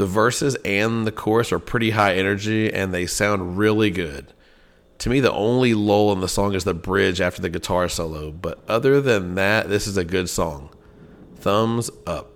The 0.00 0.06
verses 0.06 0.56
and 0.64 1.06
the 1.06 1.12
chorus 1.12 1.52
are 1.52 1.58
pretty 1.58 1.90
high 1.90 2.14
energy 2.14 2.72
and 2.72 2.90
they 2.90 3.04
sound 3.04 3.58
really 3.58 3.90
good. 3.90 4.32
To 5.00 5.10
me, 5.10 5.20
the 5.20 5.30
only 5.30 5.74
lull 5.74 6.10
in 6.14 6.20
the 6.20 6.26
song 6.26 6.54
is 6.54 6.64
the 6.64 6.72
bridge 6.72 7.20
after 7.20 7.42
the 7.42 7.50
guitar 7.50 7.86
solo, 7.86 8.30
but 8.30 8.64
other 8.66 9.02
than 9.02 9.34
that, 9.34 9.68
this 9.68 9.86
is 9.86 9.98
a 9.98 10.04
good 10.04 10.30
song. 10.30 10.70
Thumbs 11.36 11.90
up. 12.06 12.30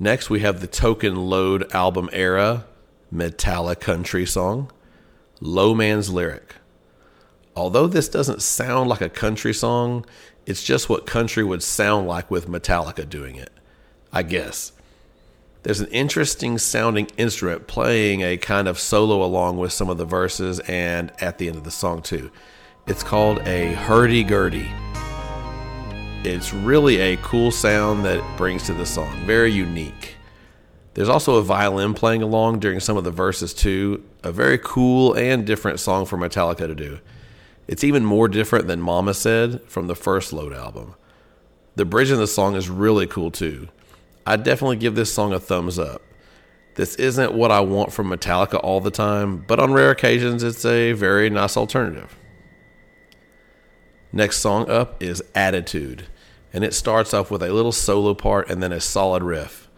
Next, 0.00 0.30
we 0.30 0.40
have 0.40 0.62
the 0.62 0.66
Token 0.66 1.14
Load 1.14 1.70
album 1.74 2.08
era 2.10 2.64
Metallica 3.12 3.78
country 3.78 4.24
song, 4.24 4.72
Low 5.42 5.74
Man's 5.74 6.08
Lyric. 6.08 6.54
Although 7.54 7.86
this 7.86 8.08
doesn't 8.08 8.40
sound 8.40 8.88
like 8.88 9.02
a 9.02 9.10
country 9.10 9.52
song, 9.52 10.06
it's 10.46 10.62
just 10.62 10.88
what 10.88 11.04
country 11.04 11.44
would 11.44 11.62
sound 11.62 12.08
like 12.08 12.30
with 12.30 12.48
Metallica 12.48 13.06
doing 13.06 13.36
it, 13.36 13.52
I 14.10 14.22
guess. 14.22 14.72
There's 15.64 15.80
an 15.80 15.88
interesting 15.88 16.56
sounding 16.58 17.08
instrument 17.16 17.66
playing 17.66 18.22
a 18.22 18.36
kind 18.36 18.68
of 18.68 18.78
solo 18.78 19.24
along 19.24 19.58
with 19.58 19.72
some 19.72 19.90
of 19.90 19.98
the 19.98 20.04
verses 20.04 20.60
and 20.60 21.12
at 21.20 21.38
the 21.38 21.48
end 21.48 21.56
of 21.56 21.64
the 21.64 21.70
song, 21.70 22.00
too. 22.00 22.30
It's 22.86 23.02
called 23.02 23.40
a 23.40 23.72
hurdy 23.74 24.22
gurdy. 24.22 24.70
It's 26.22 26.54
really 26.54 26.98
a 26.98 27.16
cool 27.18 27.50
sound 27.50 28.04
that 28.04 28.18
it 28.18 28.36
brings 28.36 28.64
to 28.66 28.74
the 28.74 28.86
song, 28.86 29.14
very 29.26 29.50
unique. 29.50 30.14
There's 30.94 31.08
also 31.08 31.36
a 31.36 31.42
violin 31.42 31.92
playing 31.92 32.22
along 32.22 32.60
during 32.60 32.80
some 32.80 32.96
of 32.96 33.04
the 33.04 33.10
verses, 33.10 33.52
too. 33.52 34.04
A 34.22 34.30
very 34.30 34.58
cool 34.58 35.14
and 35.14 35.44
different 35.44 35.80
song 35.80 36.06
for 36.06 36.16
Metallica 36.16 36.66
to 36.66 36.74
do. 36.74 37.00
It's 37.66 37.84
even 37.84 38.04
more 38.04 38.28
different 38.28 38.68
than 38.68 38.80
Mama 38.80 39.12
Said 39.12 39.60
from 39.68 39.88
the 39.88 39.94
first 39.94 40.32
Load 40.32 40.52
album. 40.52 40.94
The 41.76 41.84
bridge 41.84 42.10
in 42.10 42.18
the 42.18 42.26
song 42.26 42.56
is 42.56 42.70
really 42.70 43.06
cool, 43.06 43.30
too. 43.30 43.68
I 44.28 44.36
definitely 44.36 44.76
give 44.76 44.94
this 44.94 45.10
song 45.10 45.32
a 45.32 45.40
thumbs 45.40 45.78
up. 45.78 46.02
This 46.74 46.96
isn't 46.96 47.32
what 47.32 47.50
I 47.50 47.60
want 47.60 47.94
from 47.94 48.10
Metallica 48.10 48.60
all 48.62 48.78
the 48.78 48.90
time, 48.90 49.38
but 49.48 49.58
on 49.58 49.72
rare 49.72 49.90
occasions, 49.90 50.42
it's 50.42 50.66
a 50.66 50.92
very 50.92 51.30
nice 51.30 51.56
alternative. 51.56 52.14
Next 54.12 54.40
song 54.40 54.68
up 54.68 55.02
is 55.02 55.22
Attitude, 55.34 56.08
and 56.52 56.62
it 56.62 56.74
starts 56.74 57.14
off 57.14 57.30
with 57.30 57.42
a 57.42 57.54
little 57.54 57.72
solo 57.72 58.12
part 58.12 58.50
and 58.50 58.62
then 58.62 58.70
a 58.70 58.82
solid 58.82 59.22
riff. 59.22 59.70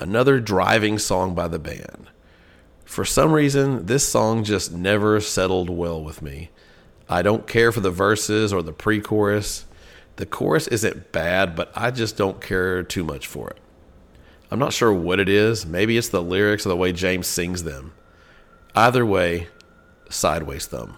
Another 0.00 0.40
driving 0.40 0.98
song 0.98 1.36
by 1.36 1.46
the 1.46 1.60
band. 1.60 2.08
For 2.84 3.04
some 3.04 3.30
reason, 3.30 3.86
this 3.86 4.08
song 4.08 4.42
just 4.42 4.72
never 4.72 5.20
settled 5.20 5.70
well 5.70 6.02
with 6.02 6.20
me. 6.20 6.50
I 7.08 7.22
don't 7.22 7.46
care 7.46 7.70
for 7.70 7.80
the 7.80 7.92
verses 7.92 8.52
or 8.52 8.60
the 8.60 8.72
pre 8.72 9.00
chorus. 9.00 9.66
The 10.16 10.26
chorus 10.26 10.66
isn't 10.66 11.12
bad, 11.12 11.54
but 11.54 11.70
I 11.76 11.92
just 11.92 12.16
don't 12.16 12.40
care 12.40 12.82
too 12.82 13.04
much 13.04 13.28
for 13.28 13.50
it. 13.50 13.60
I'm 14.54 14.60
not 14.60 14.72
sure 14.72 14.92
what 14.92 15.18
it 15.18 15.28
is. 15.28 15.66
Maybe 15.66 15.98
it's 15.98 16.10
the 16.10 16.22
lyrics 16.22 16.64
or 16.64 16.68
the 16.68 16.76
way 16.76 16.92
James 16.92 17.26
sings 17.26 17.64
them. 17.64 17.92
Either 18.72 19.04
way, 19.04 19.48
sideways 20.08 20.66
thumb. 20.66 20.96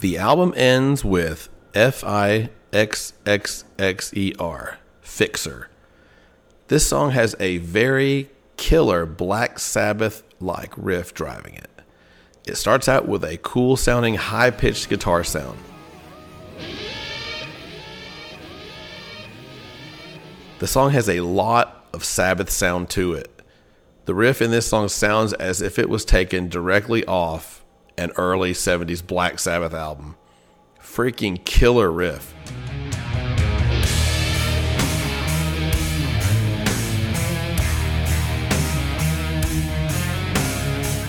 The 0.00 0.16
album 0.16 0.54
ends 0.56 1.04
with 1.04 1.50
F 1.74 2.02
I 2.02 2.48
X 2.72 3.12
X 3.26 3.66
X 3.78 4.14
E 4.16 4.32
R, 4.38 4.78
Fixer. 5.02 5.68
This 6.68 6.86
song 6.86 7.10
has 7.10 7.36
a 7.38 7.58
very 7.58 8.30
killer 8.56 9.04
Black 9.04 9.58
Sabbath 9.58 10.22
like 10.40 10.72
riff 10.74 11.12
driving 11.12 11.52
it. 11.52 11.68
It 12.46 12.54
starts 12.54 12.88
out 12.88 13.06
with 13.06 13.22
a 13.22 13.36
cool 13.36 13.76
sounding 13.76 14.14
high 14.14 14.52
pitched 14.52 14.88
guitar 14.88 15.22
sound. 15.22 15.58
The 20.58 20.66
song 20.66 20.92
has 20.92 21.06
a 21.10 21.20
lot 21.20 21.86
of 21.92 22.02
Sabbath 22.02 22.48
sound 22.48 22.88
to 22.90 23.12
it. 23.12 23.42
The 24.06 24.14
riff 24.14 24.40
in 24.40 24.50
this 24.52 24.66
song 24.66 24.88
sounds 24.88 25.34
as 25.34 25.60
if 25.60 25.78
it 25.78 25.90
was 25.90 26.02
taken 26.02 26.48
directly 26.48 27.04
off 27.04 27.62
an 27.98 28.10
early 28.16 28.52
70s 28.52 29.06
Black 29.06 29.38
Sabbath 29.38 29.74
album. 29.74 30.16
Freaking 30.80 31.44
killer 31.44 31.92
riff. 31.92 32.32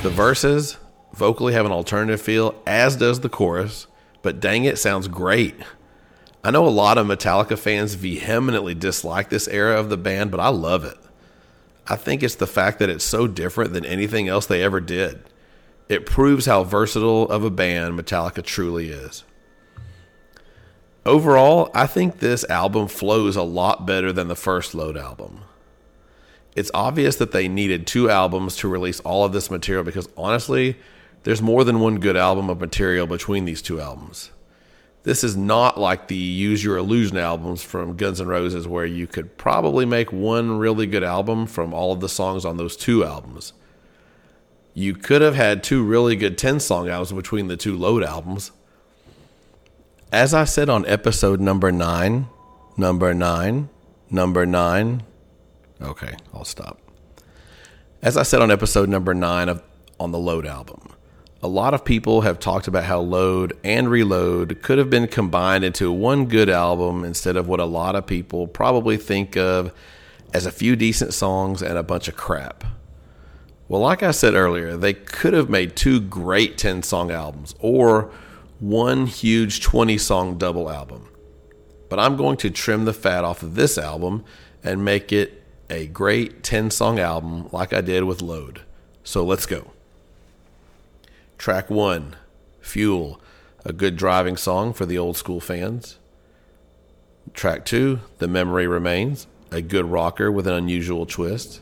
The 0.04 0.10
verses 0.10 0.76
vocally 1.14 1.54
have 1.54 1.66
an 1.66 1.72
alternative 1.72 2.20
feel, 2.20 2.54
as 2.68 2.98
does 2.98 3.22
the 3.22 3.30
chorus, 3.30 3.88
but 4.22 4.42
dang 4.42 4.66
it, 4.66 4.78
sounds 4.78 5.08
great. 5.08 5.56
I 6.48 6.50
know 6.50 6.66
a 6.66 6.70
lot 6.70 6.98
of 6.98 7.06
Metallica 7.06 7.60
fans 7.60 7.96
vehemently 7.96 8.74
dislike 8.74 9.28
this 9.28 9.50
era 9.50 9.78
of 9.78 9.90
the 9.90 9.98
band, 9.98 10.32
but 10.32 10.40
I 10.40 10.48
love 10.48 10.86
it. 10.86 10.96
I 11.86 11.98
think 11.98 12.24
it's 12.24 12.36
the 12.36 12.48
fact 12.48 12.80
that 12.80 12.90
it's 12.90 13.04
so 13.04 13.28
different 13.28 13.74
than 13.74 13.84
anything 13.84 14.30
else 14.30 14.46
they 14.46 14.64
ever 14.64 14.80
did. 14.80 15.26
It 15.90 16.06
proves 16.06 16.46
how 16.46 16.64
versatile 16.64 17.30
of 17.30 17.44
a 17.44 17.50
band 17.50 18.00
Metallica 18.00 18.42
truly 18.42 18.88
is. 18.88 19.26
Overall, 21.06 21.70
I 21.74 21.86
think 21.86 22.20
this 22.20 22.46
album 22.46 22.88
flows 22.88 23.36
a 23.36 23.44
lot 23.44 23.86
better 23.86 24.14
than 24.14 24.30
the 24.30 24.34
first 24.34 24.74
Load 24.74 24.96
album. 24.96 25.42
It's 26.56 26.72
obvious 26.74 27.18
that 27.18 27.34
they 27.34 27.50
needed 27.50 27.86
two 27.86 28.10
albums 28.10 28.56
to 28.58 28.70
release 28.70 29.02
all 29.02 29.26
of 29.26 29.34
this 29.34 29.52
material 29.52 29.84
because 29.84 30.08
honestly, 30.16 30.78
there's 31.24 31.42
more 31.42 31.66
than 31.66 31.82
one 31.82 32.00
good 32.00 32.16
album 32.16 32.50
of 32.50 32.62
material 32.62 33.06
between 33.06 33.44
these 33.44 33.62
two 33.62 33.82
albums. 33.82 34.32
This 35.08 35.24
is 35.24 35.38
not 35.38 35.80
like 35.80 36.10
the 36.10 36.17
Use 36.17 36.62
Your 36.62 36.76
Illusion 36.76 37.15
albums 37.15 37.63
from 37.63 37.96
Guns 37.96 38.20
N' 38.20 38.28
Roses, 38.28 38.67
where 38.67 38.86
you 38.86 39.08
could 39.08 39.38
probably 39.38 39.86
make 39.86 40.12
one 40.12 40.58
really 40.58 40.86
good 40.86 41.02
album 41.02 41.48
from 41.48 41.74
all 41.74 41.93
of 41.93 42.02
the 42.02 42.10
songs 42.10 42.43
on 42.43 42.58
those 42.58 42.76
two 42.76 43.06
albums. 43.06 43.54
You 44.74 44.93
could 44.96 45.22
have 45.22 45.34
had 45.34 45.63
two 45.63 45.82
really 45.82 46.17
good 46.17 46.38
10 46.38 46.60
song 46.60 46.89
albums 46.89 47.13
between 47.13 47.48
the 47.48 47.56
two 47.56 47.78
Load 47.78 48.04
albums. 48.04 48.52
As 50.12 50.34
I 50.34 50.43
said 50.43 50.67
on 50.67 50.86
episode 50.86 51.39
number 51.39 51.72
nine, 51.72 52.28
number 52.76 53.13
nine, 53.13 53.70
number 54.12 54.46
nine. 54.46 55.04
Okay, 55.82 56.17
I'll 56.34 56.43
stop. 56.43 56.82
As 58.02 58.17
I 58.17 58.24
said 58.24 58.41
on 58.41 58.52
episode 58.52 58.89
number 58.89 59.13
nine 59.13 59.48
of 59.48 59.63
on 60.02 60.12
the 60.12 60.20
Load 60.20 60.46
album, 60.46 60.97
a 61.41 61.47
lot 61.47 61.73
of 61.73 61.86
people 61.86 62.21
have 62.21 62.39
talked 62.39 62.67
about 62.67 62.86
how 62.86 63.00
Load 63.00 63.58
and 63.63 63.89
Reload 63.89 64.62
could 64.63 64.80
have 64.80 64.89
been 64.89 65.08
combined 65.08 65.63
into 65.63 65.91
one 65.91 66.26
good 66.26 66.50
album 66.50 67.04
instead 67.04 67.38
of 67.38 67.47
what 67.47 67.60
a 67.60 67.65
lot 67.65 67.95
of 67.95 68.08
people 68.08 68.47
probably 68.47 68.97
think 68.97 69.38
of 69.38 69.71
as 70.34 70.45
a 70.45 70.52
few 70.52 70.76
decent 70.76 71.13
songs 71.13 71.62
and 71.62 71.78
a 71.78 71.84
bunch 71.84 72.08
of 72.08 72.15
crap. 72.15 72.63
Well, 73.67 73.82
like 73.82 74.02
I 74.02 74.12
said 74.12 74.34
earlier, 74.34 74.78
they 74.78 74.93
could 74.93 75.34
have 75.34 75.50
made 75.50 75.76
two 75.76 76.00
great 76.00 76.58
10 76.58 76.84
song 76.84 77.12
albums 77.12 77.54
or 77.60 78.12
one 78.60 79.06
huge 79.06 79.62
20 79.62 79.97
song 79.97 80.38
double 80.38 80.71
album. 80.71 81.08
But 81.89 82.00
I'm 82.00 82.17
going 82.17 82.38
to 82.38 82.50
trim 82.50 82.86
the 82.86 82.93
fat 82.93 83.23
off 83.23 83.43
of 83.43 83.56
this 83.56 83.78
album 83.78 84.26
and 84.63 84.84
make 84.84 85.12
it 85.12 85.43
a 85.69 85.86
great 85.88 86.43
10 86.43 86.71
song 86.71 86.97
album 86.97 87.50
like 87.52 87.73
I 87.73 87.82
did 87.82 88.06
with 88.06 88.21
Load. 88.21 88.62
So 89.04 89.23
let's 89.23 89.45
go. 89.45 89.71
Track 91.38 91.69
one, 91.69 92.15
Fuel, 92.62 93.21
a 93.63 93.71
good 93.71 93.95
driving 93.95 94.38
song 94.38 94.73
for 94.73 94.86
the 94.86 94.97
old 94.97 95.17
school 95.17 95.39
fans. 95.39 96.00
Track 97.34 97.63
two, 97.63 98.00
The 98.17 98.28
Memory 98.28 98.67
Remains, 98.67 99.28
a 99.52 99.62
good 99.62 99.86
rocker 99.86 100.32
with 100.32 100.47
an 100.47 100.54
unusual 100.54 101.06
twist. 101.06 101.62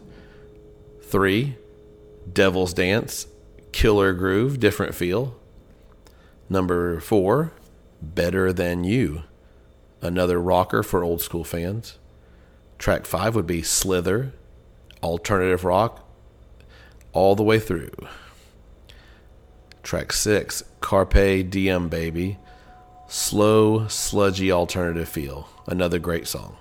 Three, 1.01 1.57
Devil's 2.31 2.73
Dance, 2.73 3.27
killer 3.71 4.13
groove, 4.13 4.59
different 4.59 4.95
feel. 4.95 5.35
Number 6.49 6.99
four, 6.99 7.51
Better 8.01 8.53
Than 8.53 8.83
You, 8.83 9.23
another 10.01 10.39
rocker 10.39 10.83
for 10.83 11.03
old 11.03 11.21
school 11.21 11.43
fans. 11.43 11.97
Track 12.77 13.05
five 13.05 13.35
would 13.35 13.47
be 13.47 13.61
Slither, 13.61 14.33
alternative 15.03 15.65
rock, 15.65 16.07
all 17.11 17.35
the 17.35 17.43
way 17.43 17.59
through. 17.59 17.91
Track 19.85 20.13
6, 20.13 20.63
Carpe 20.81 21.47
Diem 21.47 21.89
Baby. 21.89 22.39
Slow, 23.07 23.87
sludgy 23.87 24.51
alternative 24.51 25.07
feel. 25.07 25.47
Another 25.67 25.99
great 25.99 26.27
song. 26.27 26.57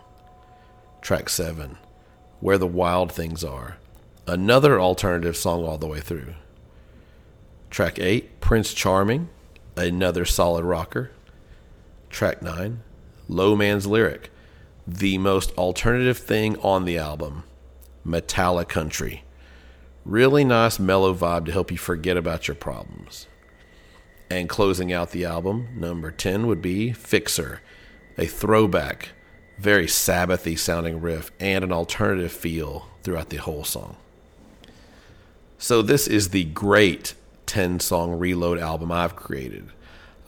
Track 1.00 1.30
7, 1.30 1.78
Where 2.40 2.58
the 2.58 2.66
Wild 2.66 3.10
Things 3.10 3.42
Are. 3.42 3.78
Another 4.26 4.78
alternative 4.78 5.38
song 5.38 5.64
all 5.64 5.78
the 5.78 5.86
way 5.86 6.00
through. 6.00 6.34
Track 7.70 7.98
8, 7.98 8.42
Prince 8.42 8.74
Charming, 8.74 9.30
another 9.74 10.26
solid 10.26 10.66
rocker. 10.66 11.10
Track 12.10 12.42
9, 12.42 12.82
Low 13.26 13.56
Man's 13.56 13.86
Lyric, 13.86 14.30
the 14.86 15.16
most 15.16 15.50
alternative 15.56 16.18
thing 16.18 16.58
on 16.58 16.84
the 16.84 16.98
album, 16.98 17.44
Metallic 18.04 18.68
Country. 18.68 19.23
Really 20.04 20.44
nice 20.44 20.78
mellow 20.78 21.14
vibe 21.14 21.46
to 21.46 21.52
help 21.52 21.70
you 21.70 21.78
forget 21.78 22.18
about 22.18 22.46
your 22.46 22.54
problems. 22.54 23.26
And 24.28 24.50
closing 24.50 24.92
out 24.92 25.12
the 25.12 25.24
album, 25.24 25.68
number 25.74 26.10
10 26.10 26.46
would 26.46 26.60
be 26.60 26.92
Fixer, 26.92 27.62
a 28.18 28.26
throwback, 28.26 29.10
very 29.58 29.86
Sabbathy 29.86 30.58
sounding 30.58 31.00
riff 31.00 31.30
and 31.40 31.64
an 31.64 31.72
alternative 31.72 32.32
feel 32.32 32.88
throughout 33.02 33.30
the 33.30 33.38
whole 33.38 33.64
song. 33.64 33.96
So, 35.56 35.80
this 35.80 36.06
is 36.06 36.30
the 36.30 36.44
great 36.44 37.14
10 37.46 37.80
song 37.80 38.18
reload 38.18 38.58
album 38.58 38.92
I've 38.92 39.16
created. 39.16 39.68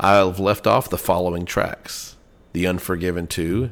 I've 0.00 0.40
left 0.40 0.66
off 0.66 0.88
the 0.88 0.96
following 0.96 1.44
tracks 1.44 2.16
The 2.54 2.66
Unforgiven 2.66 3.26
2. 3.26 3.70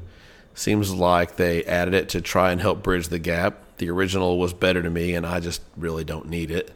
Seems 0.53 0.93
like 0.93 1.37
they 1.37 1.65
added 1.65 1.95
it 1.95 2.09
to 2.11 2.21
try 2.21 2.53
and 2.53 2.61
help 2.61 2.83
bridge 2.83 3.09
the 3.09 3.19
gap. 3.19 3.64
The 3.79 3.91
original 3.91 4.39
was 4.39 4.53
better 4.53 4.83
to 4.83 4.91
me, 4.91 5.15
and 5.15 5.27
I 5.27 5.41
just 5.41 5.63
really 5.77 6.05
don't 6.05 6.29
need 6.29 6.51
it. 6.51 6.71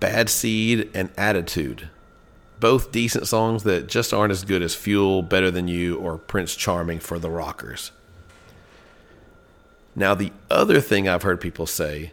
Bad 0.00 0.28
Seed 0.28 0.90
and 0.94 1.10
Attitude. 1.16 1.88
Both 2.60 2.92
decent 2.92 3.26
songs 3.26 3.62
that 3.64 3.88
just 3.88 4.12
aren't 4.12 4.32
as 4.32 4.44
good 4.44 4.62
as 4.62 4.74
Fuel, 4.74 5.22
Better 5.22 5.50
Than 5.50 5.68
You, 5.68 5.96
or 5.96 6.18
Prince 6.18 6.54
Charming 6.54 7.00
for 7.00 7.18
the 7.18 7.30
Rockers. 7.30 7.92
Now, 9.94 10.14
the 10.14 10.32
other 10.50 10.80
thing 10.80 11.08
I've 11.08 11.22
heard 11.22 11.40
people 11.40 11.66
say 11.66 12.12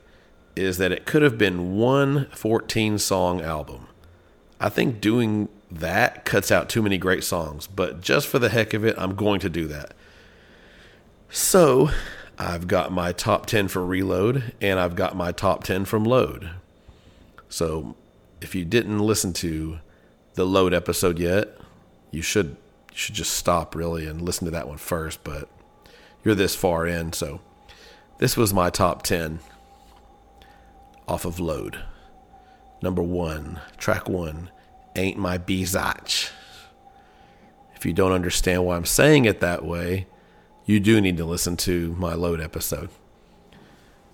is 0.55 0.77
that 0.77 0.91
it 0.91 1.05
could 1.05 1.21
have 1.21 1.37
been 1.37 1.77
one 1.77 2.27
14 2.31 2.97
song 2.97 3.41
album. 3.41 3.87
I 4.59 4.69
think 4.69 4.99
doing 4.99 5.47
that 5.71 6.25
cuts 6.25 6.51
out 6.51 6.67
too 6.67 6.81
many 6.81 6.97
great 6.97 7.23
songs, 7.23 7.67
but 7.67 8.01
just 8.01 8.27
for 8.27 8.39
the 8.39 8.49
heck 8.49 8.73
of 8.73 8.83
it, 8.83 8.95
I'm 8.97 9.15
going 9.15 9.39
to 9.41 9.49
do 9.49 9.67
that. 9.67 9.93
So, 11.29 11.91
I've 12.39 12.67
got 12.67 12.91
my 12.93 13.11
top 13.11 13.47
10 13.47 13.67
for 13.67 13.85
Reload, 13.85 14.53
and 14.61 14.79
I've 14.79 14.95
got 14.95 15.15
my 15.15 15.33
top 15.33 15.65
10 15.65 15.83
from 15.83 16.05
Load. 16.05 16.51
So, 17.49 17.97
if 18.39 18.55
you 18.55 18.63
didn't 18.63 18.99
listen 18.99 19.33
to 19.33 19.79
the 20.35 20.45
Load 20.45 20.73
episode 20.73 21.19
yet, 21.19 21.49
you 22.11 22.21
should 22.21 22.55
you 22.91 22.97
should 22.97 23.15
just 23.15 23.33
stop 23.33 23.75
really 23.75 24.07
and 24.07 24.21
listen 24.21 24.45
to 24.45 24.51
that 24.51 24.67
one 24.67 24.77
first, 24.77 25.23
but 25.23 25.49
you're 26.23 26.33
this 26.35 26.55
far 26.55 26.87
in, 26.87 27.11
so 27.11 27.41
this 28.19 28.37
was 28.37 28.53
my 28.53 28.69
top 28.69 29.03
10 29.03 29.39
off 31.07 31.25
of 31.25 31.39
Load. 31.39 31.79
Number 32.81 33.03
one, 33.03 33.59
track 33.77 34.07
one, 34.07 34.49
Ain't 34.95 35.17
My 35.17 35.37
Bizach. 35.37 36.31
If 37.75 37.85
you 37.85 37.93
don't 37.93 38.11
understand 38.13 38.65
why 38.65 38.75
I'm 38.75 38.85
saying 38.85 39.25
it 39.25 39.41
that 39.41 39.65
way, 39.65 40.07
you 40.69 40.79
do 40.79 41.01
need 41.01 41.17
to 41.17 41.25
listen 41.25 41.57
to 41.57 41.95
my 41.97 42.13
Load 42.13 42.39
episode. 42.39 42.89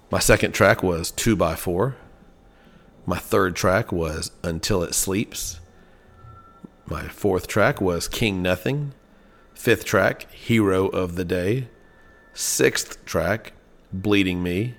My 0.10 0.20
second 0.20 0.54
track 0.54 0.82
was 0.82 1.12
2x4. 1.12 1.96
My 3.06 3.18
third 3.18 3.58
track 3.58 3.92
was 3.92 4.32
Until 4.42 4.82
It 4.82 4.96
Sleeps. 4.96 5.60
My 6.86 7.10
fourth 7.10 7.48
track 7.48 7.82
was 7.82 8.08
King 8.08 8.42
Nothing. 8.42 8.94
Fifth 9.54 9.84
track, 9.84 10.32
Hero 10.32 10.88
of 10.88 11.16
the 11.16 11.26
Day. 11.26 11.68
Sixth 12.34 13.04
track, 13.04 13.52
Bleeding 13.92 14.42
Me. 14.42 14.76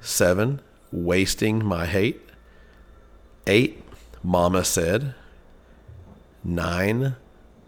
Seven, 0.00 0.60
Wasting 0.92 1.64
My 1.64 1.86
Hate. 1.86 2.20
Eight, 3.48 3.82
Mama 4.22 4.64
Said. 4.64 5.16
Nine, 6.44 7.16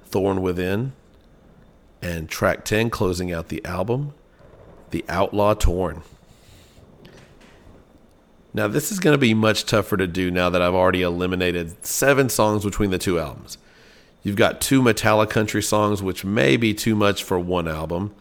Thorn 0.05 0.41
Within. 0.41 0.93
And 2.05 2.29
track 2.29 2.67
10, 2.67 2.91
closing 2.91 3.33
out 3.33 3.49
the 3.49 3.65
album, 3.65 4.13
The 4.91 5.07
Outlaw 5.09 5.55
Torn. 5.55 6.03
Now, 8.53 8.69
this 8.69 8.93
is 8.93 9.01
going 9.01 9.15
to 9.15 9.19
be 9.19 9.33
much 9.33 9.65
tougher 9.65 9.97
to 9.97 10.07
do 10.07 10.31
now 10.31 10.51
that 10.51 10.61
I've 10.61 10.75
already 10.75 11.01
eliminated 11.01 11.85
seven 11.85 12.29
songs 12.29 12.63
between 12.63 12.91
the 12.91 12.99
two 12.99 13.19
albums. 13.19 13.57
You've 14.23 14.37
got 14.37 14.61
two 14.61 14.83
Metallic 14.83 15.31
country 15.31 15.63
songs, 15.63 16.03
which 16.03 16.27
may 16.27 16.59
be 16.59 16.75
too 16.75 16.95
much 16.95 17.25
for 17.25 17.39
one 17.39 17.67
album. 17.67 18.15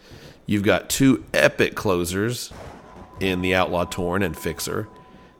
You've 0.46 0.64
got 0.64 0.90
two 0.90 1.26
epic 1.34 1.76
closers 1.76 2.54
in 3.20 3.42
The 3.42 3.54
Outlaw 3.54 3.84
Torn 3.84 4.24
and 4.24 4.38
Fixer. 4.38 4.88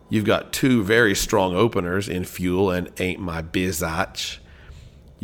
You've 0.10 0.26
got 0.26 0.52
two 0.52 0.84
very 0.84 1.16
strong 1.16 1.56
openers 1.56 2.10
in 2.10 2.26
Fuel 2.26 2.72
and 2.72 2.92
Ain't 3.00 3.22
My 3.22 3.42
Bizach. 3.42 4.40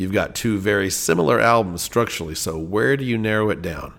You've 0.00 0.12
got 0.12 0.34
two 0.34 0.56
very 0.56 0.88
similar 0.88 1.38
albums 1.40 1.82
structurally, 1.82 2.34
so 2.34 2.56
where 2.56 2.96
do 2.96 3.04
you 3.04 3.18
narrow 3.18 3.50
it 3.50 3.60
down? 3.60 3.92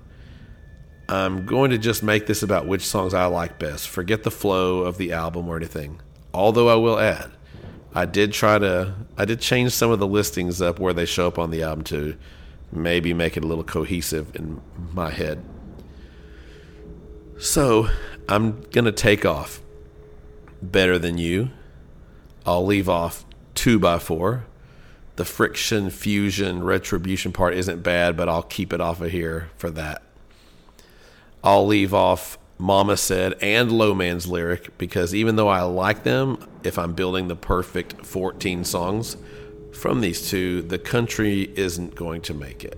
I'm 1.08 1.46
going 1.46 1.70
to 1.70 1.78
just 1.78 2.02
make 2.02 2.26
this 2.26 2.42
about 2.42 2.66
which 2.66 2.82
songs 2.82 3.14
I 3.14 3.28
like 3.28 3.60
best. 3.60 3.88
Forget 3.88 4.24
the 4.24 4.32
flow 4.32 4.80
of 4.80 4.98
the 4.98 5.12
album 5.12 5.48
or 5.48 5.58
anything. 5.58 6.02
Although 6.34 6.70
I 6.70 6.74
will 6.74 6.98
add, 6.98 7.30
I 7.94 8.08
did 8.08 8.34
try 8.34 8.58
to 8.58 8.96
I 9.16 9.26
did 9.26 9.42
change 9.42 9.74
some 9.74 9.92
of 9.92 10.00
the 10.00 10.08
listings 10.08 10.60
up 10.60 10.80
where 10.80 10.92
they 10.92 11.06
show 11.06 11.28
up 11.28 11.38
on 11.38 11.52
the 11.52 11.62
album 11.62 11.84
to 11.84 12.18
maybe 12.72 13.14
make 13.14 13.38
it 13.38 13.44
a 13.44 13.48
little 13.48 13.64
cohesive 13.64 14.36
in 14.36 14.60
my 14.94 15.12
head. 15.12 15.46
So, 17.38 17.90
I'm 18.28 18.62
going 18.72 18.86
to 18.86 18.92
take 18.92 19.24
off 19.24 19.62
Better 20.64 20.98
Than 20.98 21.20
You. 21.20 21.52
I'll 22.44 22.66
leave 22.66 22.90
off 22.90 23.24
2 23.54 23.78
by 23.78 24.00
4 24.00 24.48
The 25.16 25.26
friction, 25.26 25.90
fusion, 25.90 26.64
retribution 26.64 27.32
part 27.32 27.54
isn't 27.54 27.84
bad, 27.84 28.16
but 28.16 28.30
I'll 28.30 28.44
keep 28.44 28.74
it 28.74 28.82
off 28.82 29.02
of 29.02 29.12
here 29.12 29.50
for 29.58 29.70
that. 29.72 30.02
I'll 31.44 31.66
leave 31.66 31.94
off 31.94 32.38
Mama 32.58 32.96
Said 32.96 33.34
and 33.42 33.72
Low 33.72 33.96
Man's 33.96 34.28
Lyric 34.28 34.78
because 34.78 35.16
even 35.16 35.36
though 35.36 35.48
I 35.48 35.64
like 35.64 36.04
them, 36.04 36.38
if 36.64 36.78
I'm 36.78 36.94
building 36.94 37.28
the 37.28 37.36
perfect 37.36 38.06
14 38.06 38.64
songs 38.64 39.18
from 39.74 40.02
these 40.02 40.30
two, 40.30 40.62
the 40.62 40.78
country 40.78 41.52
isn't 41.56 41.96
going 41.96 42.22
to 42.22 42.34
make 42.34 42.64
it. 42.64 42.78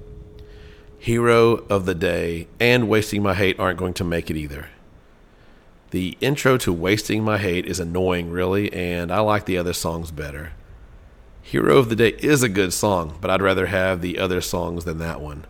Hero 0.98 1.66
of 1.70 1.86
the 1.86 1.96
Day 1.96 2.48
and 2.62 2.88
Wasting 2.88 3.22
My 3.22 3.34
Hate 3.34 3.60
aren't 3.60 3.78
going 3.78 3.94
to 3.96 4.06
make 4.06 4.32
it 4.32 4.38
either. 4.38 4.70
The 5.92 6.18
intro 6.22 6.58
to 6.60 6.72
Wasting 6.72 7.24
My 7.24 7.38
Hate 7.38 7.66
is 7.66 7.82
annoying, 7.82 8.32
really, 8.32 8.72
and 8.72 9.12
I 9.12 9.20
like 9.20 9.46
the 9.46 9.58
other 9.58 9.74
songs 9.74 10.12
better. 10.12 10.54
Hero 11.44 11.78
of 11.78 11.90
the 11.90 11.96
Day 11.96 12.16
is 12.20 12.42
a 12.42 12.50
good 12.50 12.74
song, 12.74 13.18
but 13.20 13.30
I'd 13.30 13.42
rather 13.42 13.66
have 13.66 14.02
the 14.02 14.18
other 14.18 14.40
songs 14.40 14.86
than 14.86 14.98
that 15.00 15.20
one. 15.20 15.46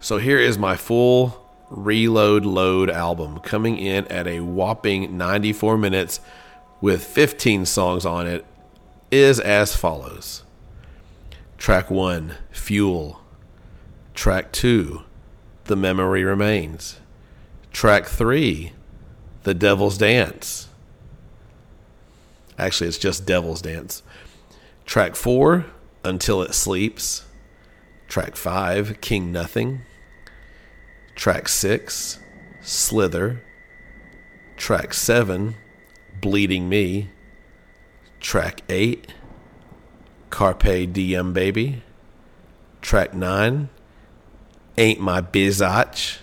So 0.00 0.18
here 0.18 0.38
is 0.38 0.58
my 0.58 0.76
full 0.76 1.48
Reload 1.70 2.44
Load 2.44 2.90
album 2.90 3.38
coming 3.38 3.78
in 3.78 4.06
at 4.08 4.26
a 4.26 4.40
whopping 4.40 5.16
94 5.16 5.78
minutes 5.78 6.20
with 6.80 7.04
15 7.04 7.64
songs 7.64 8.04
on 8.04 8.26
it 8.26 8.44
is 9.10 9.38
as 9.40 9.74
follows. 9.74 10.42
Track 11.58 11.88
1, 11.88 12.34
Fuel. 12.50 13.20
Track 14.14 14.50
2, 14.52 15.02
The 15.64 15.76
Memory 15.76 16.24
Remains. 16.24 16.98
Track 17.72 18.06
3, 18.06 18.72
The 19.44 19.54
Devil's 19.54 19.96
Dance. 19.96 20.68
Actually, 22.58 22.88
it's 22.88 22.98
just 22.98 23.26
Devil's 23.26 23.62
Dance. 23.62 24.02
Track 24.86 25.16
4, 25.16 25.66
Until 26.04 26.42
It 26.42 26.54
Sleeps. 26.54 27.24
Track 28.06 28.36
5, 28.36 29.00
King 29.00 29.32
Nothing. 29.32 29.82
Track 31.16 31.48
6, 31.48 32.20
Slither. 32.62 33.42
Track 34.56 34.94
7, 34.94 35.56
Bleeding 36.20 36.68
Me. 36.68 37.10
Track 38.20 38.62
8, 38.68 39.12
Carpe 40.30 40.92
Diem 40.92 41.32
Baby. 41.32 41.82
Track 42.80 43.12
9, 43.12 43.68
Ain't 44.78 45.00
My 45.00 45.20
Bizotch. 45.20 46.18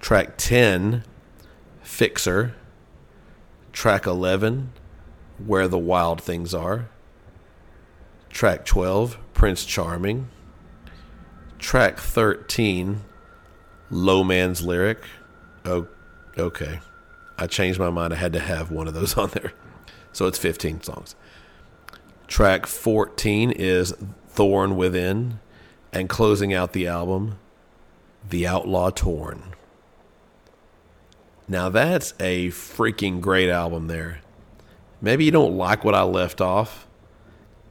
Track 0.00 0.38
10, 0.38 1.04
Fixer. 1.82 2.54
Track 3.74 4.06
11, 4.06 4.72
Where 5.44 5.68
the 5.68 5.78
Wild 5.78 6.22
Things 6.22 6.54
Are. 6.54 6.88
Track 8.30 8.64
12, 8.64 9.18
Prince 9.34 9.64
Charming. 9.64 10.28
Track 11.58 11.98
13, 11.98 13.02
Low 13.90 14.24
Man's 14.24 14.62
Lyric. 14.62 15.04
Oh, 15.64 15.88
okay. 16.38 16.80
I 17.36 17.46
changed 17.46 17.78
my 17.78 17.90
mind. 17.90 18.12
I 18.12 18.16
had 18.16 18.32
to 18.32 18.40
have 18.40 18.70
one 18.70 18.88
of 18.88 18.94
those 18.94 19.18
on 19.18 19.30
there. 19.30 19.52
So 20.12 20.26
it's 20.26 20.38
15 20.38 20.82
songs. 20.82 21.14
Track 22.28 22.66
14 22.66 23.50
is 23.50 23.94
Thorn 24.28 24.76
Within. 24.76 25.40
And 25.92 26.08
closing 26.08 26.54
out 26.54 26.72
the 26.72 26.86
album, 26.86 27.38
The 28.28 28.46
Outlaw 28.46 28.90
Torn. 28.90 29.42
Now 31.48 31.68
that's 31.68 32.14
a 32.20 32.48
freaking 32.50 33.20
great 33.20 33.50
album 33.50 33.88
there. 33.88 34.20
Maybe 35.00 35.24
you 35.24 35.32
don't 35.32 35.56
like 35.56 35.84
what 35.84 35.96
I 35.96 36.02
left 36.02 36.40
off. 36.40 36.86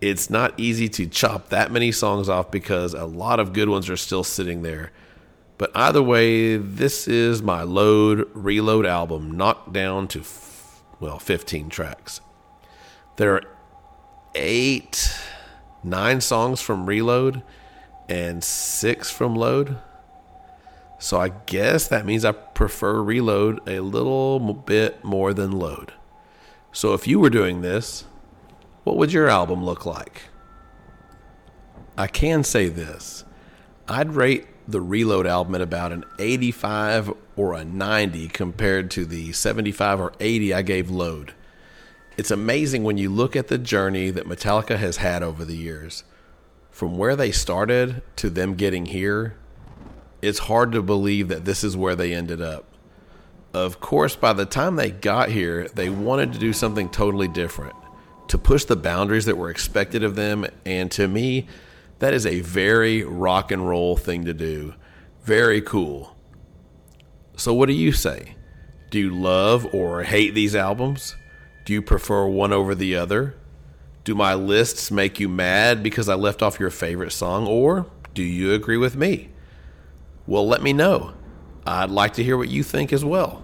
It's 0.01 0.29
not 0.29 0.53
easy 0.57 0.87
to 0.89 1.07
chop 1.07 1.49
that 1.49 1.71
many 1.71 1.91
songs 1.91 2.29
off 2.29 2.51
because 2.51 2.93
a 2.93 3.05
lot 3.05 3.39
of 3.39 3.53
good 3.53 3.67
ones 3.69 3.89
are 3.89 3.97
still 3.97 4.23
sitting 4.23 4.61
there. 4.61 4.91
But 5.57 5.71
either 5.75 6.01
way, 6.01 6.55
this 6.55 7.07
is 7.07 7.41
my 7.41 7.63
load 7.63 8.29
reload 8.33 8.85
album 8.85 9.31
knocked 9.35 9.73
down 9.73 10.07
to 10.09 10.21
f- 10.21 10.81
well 11.01 11.19
15 11.19 11.67
tracks. 11.69 12.21
There 13.17 13.35
are 13.35 13.43
8 14.35 15.11
9 15.83 16.21
songs 16.21 16.61
from 16.61 16.85
reload 16.85 17.41
and 18.07 18.43
6 18.43 19.11
from 19.11 19.35
load. 19.35 19.77
So 20.97 21.19
I 21.19 21.29
guess 21.29 21.87
that 21.87 22.05
means 22.05 22.25
I 22.25 22.33
prefer 22.33 23.01
reload 23.01 23.67
a 23.67 23.79
little 23.79 24.39
bit 24.39 25.03
more 25.03 25.33
than 25.33 25.51
load. 25.51 25.93
So 26.71 26.93
if 26.93 27.07
you 27.07 27.19
were 27.19 27.29
doing 27.29 27.61
this, 27.61 28.05
what 28.89 28.97
would 28.97 29.13
your 29.13 29.27
album 29.27 29.63
look 29.63 29.85
like? 29.85 30.23
I 31.95 32.07
can 32.07 32.43
say 32.43 32.69
this. 32.69 33.23
I'd 33.87 34.15
rate 34.15 34.47
the 34.67 34.81
Reload 34.81 35.27
album 35.27 35.53
at 35.53 35.61
about 35.61 35.91
an 35.91 36.05
85 36.17 37.13
or 37.35 37.53
a 37.53 37.63
90 37.63 38.29
compared 38.29 38.89
to 38.91 39.05
the 39.05 39.31
75 39.31 39.99
or 39.99 40.13
80 40.19 40.55
I 40.55 40.63
gave 40.63 40.89
Load. 40.89 41.35
It's 42.17 42.31
amazing 42.31 42.83
when 42.83 42.97
you 42.97 43.11
look 43.11 43.35
at 43.35 43.47
the 43.47 43.59
journey 43.59 44.09
that 44.09 44.25
Metallica 44.25 44.77
has 44.77 44.97
had 44.97 45.21
over 45.21 45.45
the 45.45 45.55
years. 45.55 46.03
From 46.71 46.97
where 46.97 47.15
they 47.15 47.31
started 47.31 48.01
to 48.15 48.31
them 48.31 48.55
getting 48.55 48.87
here, 48.87 49.35
it's 50.23 50.39
hard 50.39 50.71
to 50.71 50.81
believe 50.81 51.27
that 51.27 51.45
this 51.45 51.63
is 51.63 51.77
where 51.77 51.95
they 51.95 52.15
ended 52.15 52.41
up. 52.41 52.65
Of 53.53 53.79
course, 53.79 54.15
by 54.15 54.33
the 54.33 54.47
time 54.47 54.77
they 54.77 54.89
got 54.89 55.29
here, 55.29 55.67
they 55.75 55.89
wanted 55.89 56.33
to 56.33 56.39
do 56.39 56.53
something 56.53 56.89
totally 56.89 57.27
different, 57.27 57.75
to 58.29 58.37
push 58.37 58.63
the 58.63 58.75
boundaries 58.75 59.25
that 59.25 59.37
were 59.37 59.49
expected 59.49 60.03
of 60.03 60.15
them, 60.15 60.45
and 60.65 60.89
to 60.91 61.07
me, 61.07 61.47
that 61.99 62.13
is 62.13 62.25
a 62.25 62.39
very 62.39 63.03
rock 63.03 63.51
and 63.51 63.67
roll 63.67 63.97
thing 63.97 64.23
to 64.25 64.33
do. 64.33 64.73
Very 65.23 65.61
cool. 65.61 66.15
So, 67.35 67.53
what 67.53 67.67
do 67.67 67.73
you 67.73 67.91
say? 67.91 68.35
Do 68.89 68.99
you 68.99 69.13
love 69.13 69.67
or 69.73 70.03
hate 70.03 70.33
these 70.33 70.55
albums? 70.55 71.15
Do 71.65 71.73
you 71.73 71.81
prefer 71.81 72.25
one 72.27 72.53
over 72.53 72.73
the 72.73 72.95
other? 72.95 73.35
Do 74.03 74.15
my 74.15 74.33
lists 74.33 74.89
make 74.89 75.19
you 75.19 75.27
mad 75.27 75.83
because 75.83 76.09
I 76.09 76.15
left 76.15 76.41
off 76.41 76.59
your 76.59 76.69
favorite 76.69 77.11
song, 77.11 77.47
or 77.47 77.87
do 78.13 78.23
you 78.23 78.53
agree 78.53 78.77
with 78.77 78.95
me? 78.95 79.29
Well, 80.25 80.47
let 80.47 80.61
me 80.61 80.73
know. 80.73 81.13
I'd 81.65 81.89
like 81.89 82.13
to 82.13 82.23
hear 82.23 82.37
what 82.37 82.49
you 82.49 82.63
think 82.63 82.93
as 82.93 83.03
well. 83.03 83.43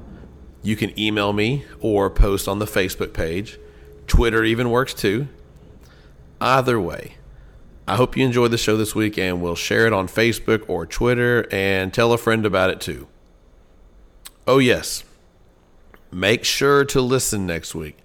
You 0.62 0.76
can 0.76 0.98
email 1.00 1.34
me 1.34 1.66
or 1.80 2.10
post 2.10 2.48
on 2.48 2.60
the 2.60 2.66
Facebook 2.66 3.14
page. 3.14 3.60
Twitter 4.08 4.44
even 4.44 4.70
works 4.70 4.94
too. 4.94 5.28
Either 6.40 6.80
way, 6.80 7.16
I 7.88 7.96
hope 7.96 8.18
you 8.18 8.26
enjoyed 8.26 8.52
the 8.52 8.58
show 8.58 8.78
this 8.78 8.96
week 8.96 9.18
and 9.18 9.42
we'll 9.42 9.56
share 9.56 9.86
it 9.86 9.94
on 9.94 10.08
Facebook 10.08 10.64
or 10.68 10.86
Twitter 10.86 11.48
and 11.52 11.94
tell 11.94 12.14
a 12.14 12.18
friend 12.18 12.46
about 12.46 12.70
it 12.70 12.82
too. 12.82 13.08
Oh, 14.48 14.60
yes. 14.60 15.04
Make 16.12 16.44
sure 16.44 16.86
to 16.86 17.02
listen 17.02 17.46
next 17.46 17.74
week 17.76 17.98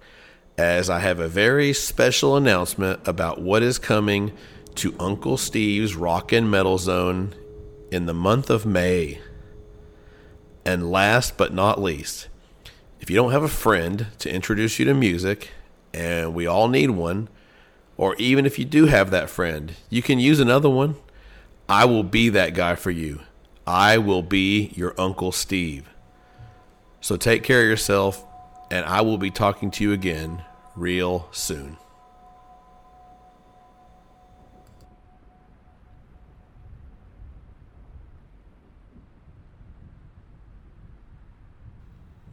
as 0.57 0.89
I 0.89 0.99
have 0.99 1.19
a 1.19 1.27
very 1.27 1.73
special 1.73 2.35
announcement 2.35 3.07
about 3.07 3.41
what 3.41 3.63
is 3.63 3.79
coming 3.79 4.31
to 4.75 4.95
Uncle 4.99 5.37
Steve's 5.37 5.95
Rock 5.95 6.31
and 6.31 6.49
Metal 6.49 6.77
Zone 6.77 7.33
in 7.91 8.05
the 8.05 8.13
month 8.13 8.49
of 8.49 8.65
May. 8.65 9.19
And 10.65 10.91
last 10.91 11.37
but 11.37 11.53
not 11.53 11.81
least, 11.81 12.27
if 12.99 13.09
you 13.09 13.15
don't 13.15 13.31
have 13.31 13.43
a 13.43 13.47
friend 13.47 14.07
to 14.19 14.31
introduce 14.31 14.77
you 14.77 14.85
to 14.85 14.93
music, 14.93 15.51
and 15.93 16.33
we 16.33 16.47
all 16.47 16.67
need 16.67 16.91
one, 16.91 17.29
or 17.97 18.15
even 18.15 18.45
if 18.45 18.57
you 18.57 18.65
do 18.65 18.85
have 18.85 19.11
that 19.11 19.29
friend, 19.29 19.73
you 19.89 20.01
can 20.01 20.19
use 20.19 20.39
another 20.39 20.69
one. 20.69 20.95
I 21.69 21.85
will 21.85 22.03
be 22.03 22.29
that 22.29 22.53
guy 22.53 22.75
for 22.75 22.91
you. 22.91 23.21
I 23.67 23.97
will 23.97 24.23
be 24.23 24.71
your 24.75 24.93
Uncle 24.97 25.31
Steve. 25.31 25.89
So 26.99 27.15
take 27.15 27.43
care 27.43 27.61
of 27.61 27.67
yourself, 27.67 28.25
and 28.69 28.85
I 28.85 29.01
will 29.01 29.17
be 29.17 29.31
talking 29.31 29.71
to 29.71 29.83
you 29.83 29.91
again 29.93 30.43
real 30.75 31.27
soon. 31.31 31.77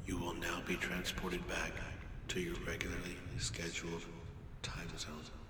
You 0.06 0.16
will 0.16 0.34
now 0.34 0.62
be 0.66 0.76
transported 0.76 1.46
back 1.48 1.72
to 2.28 2.40
your 2.40 2.54
regularly 2.66 3.16
scheduled 3.38 4.02
time 4.62 4.86
zone. 4.98 5.47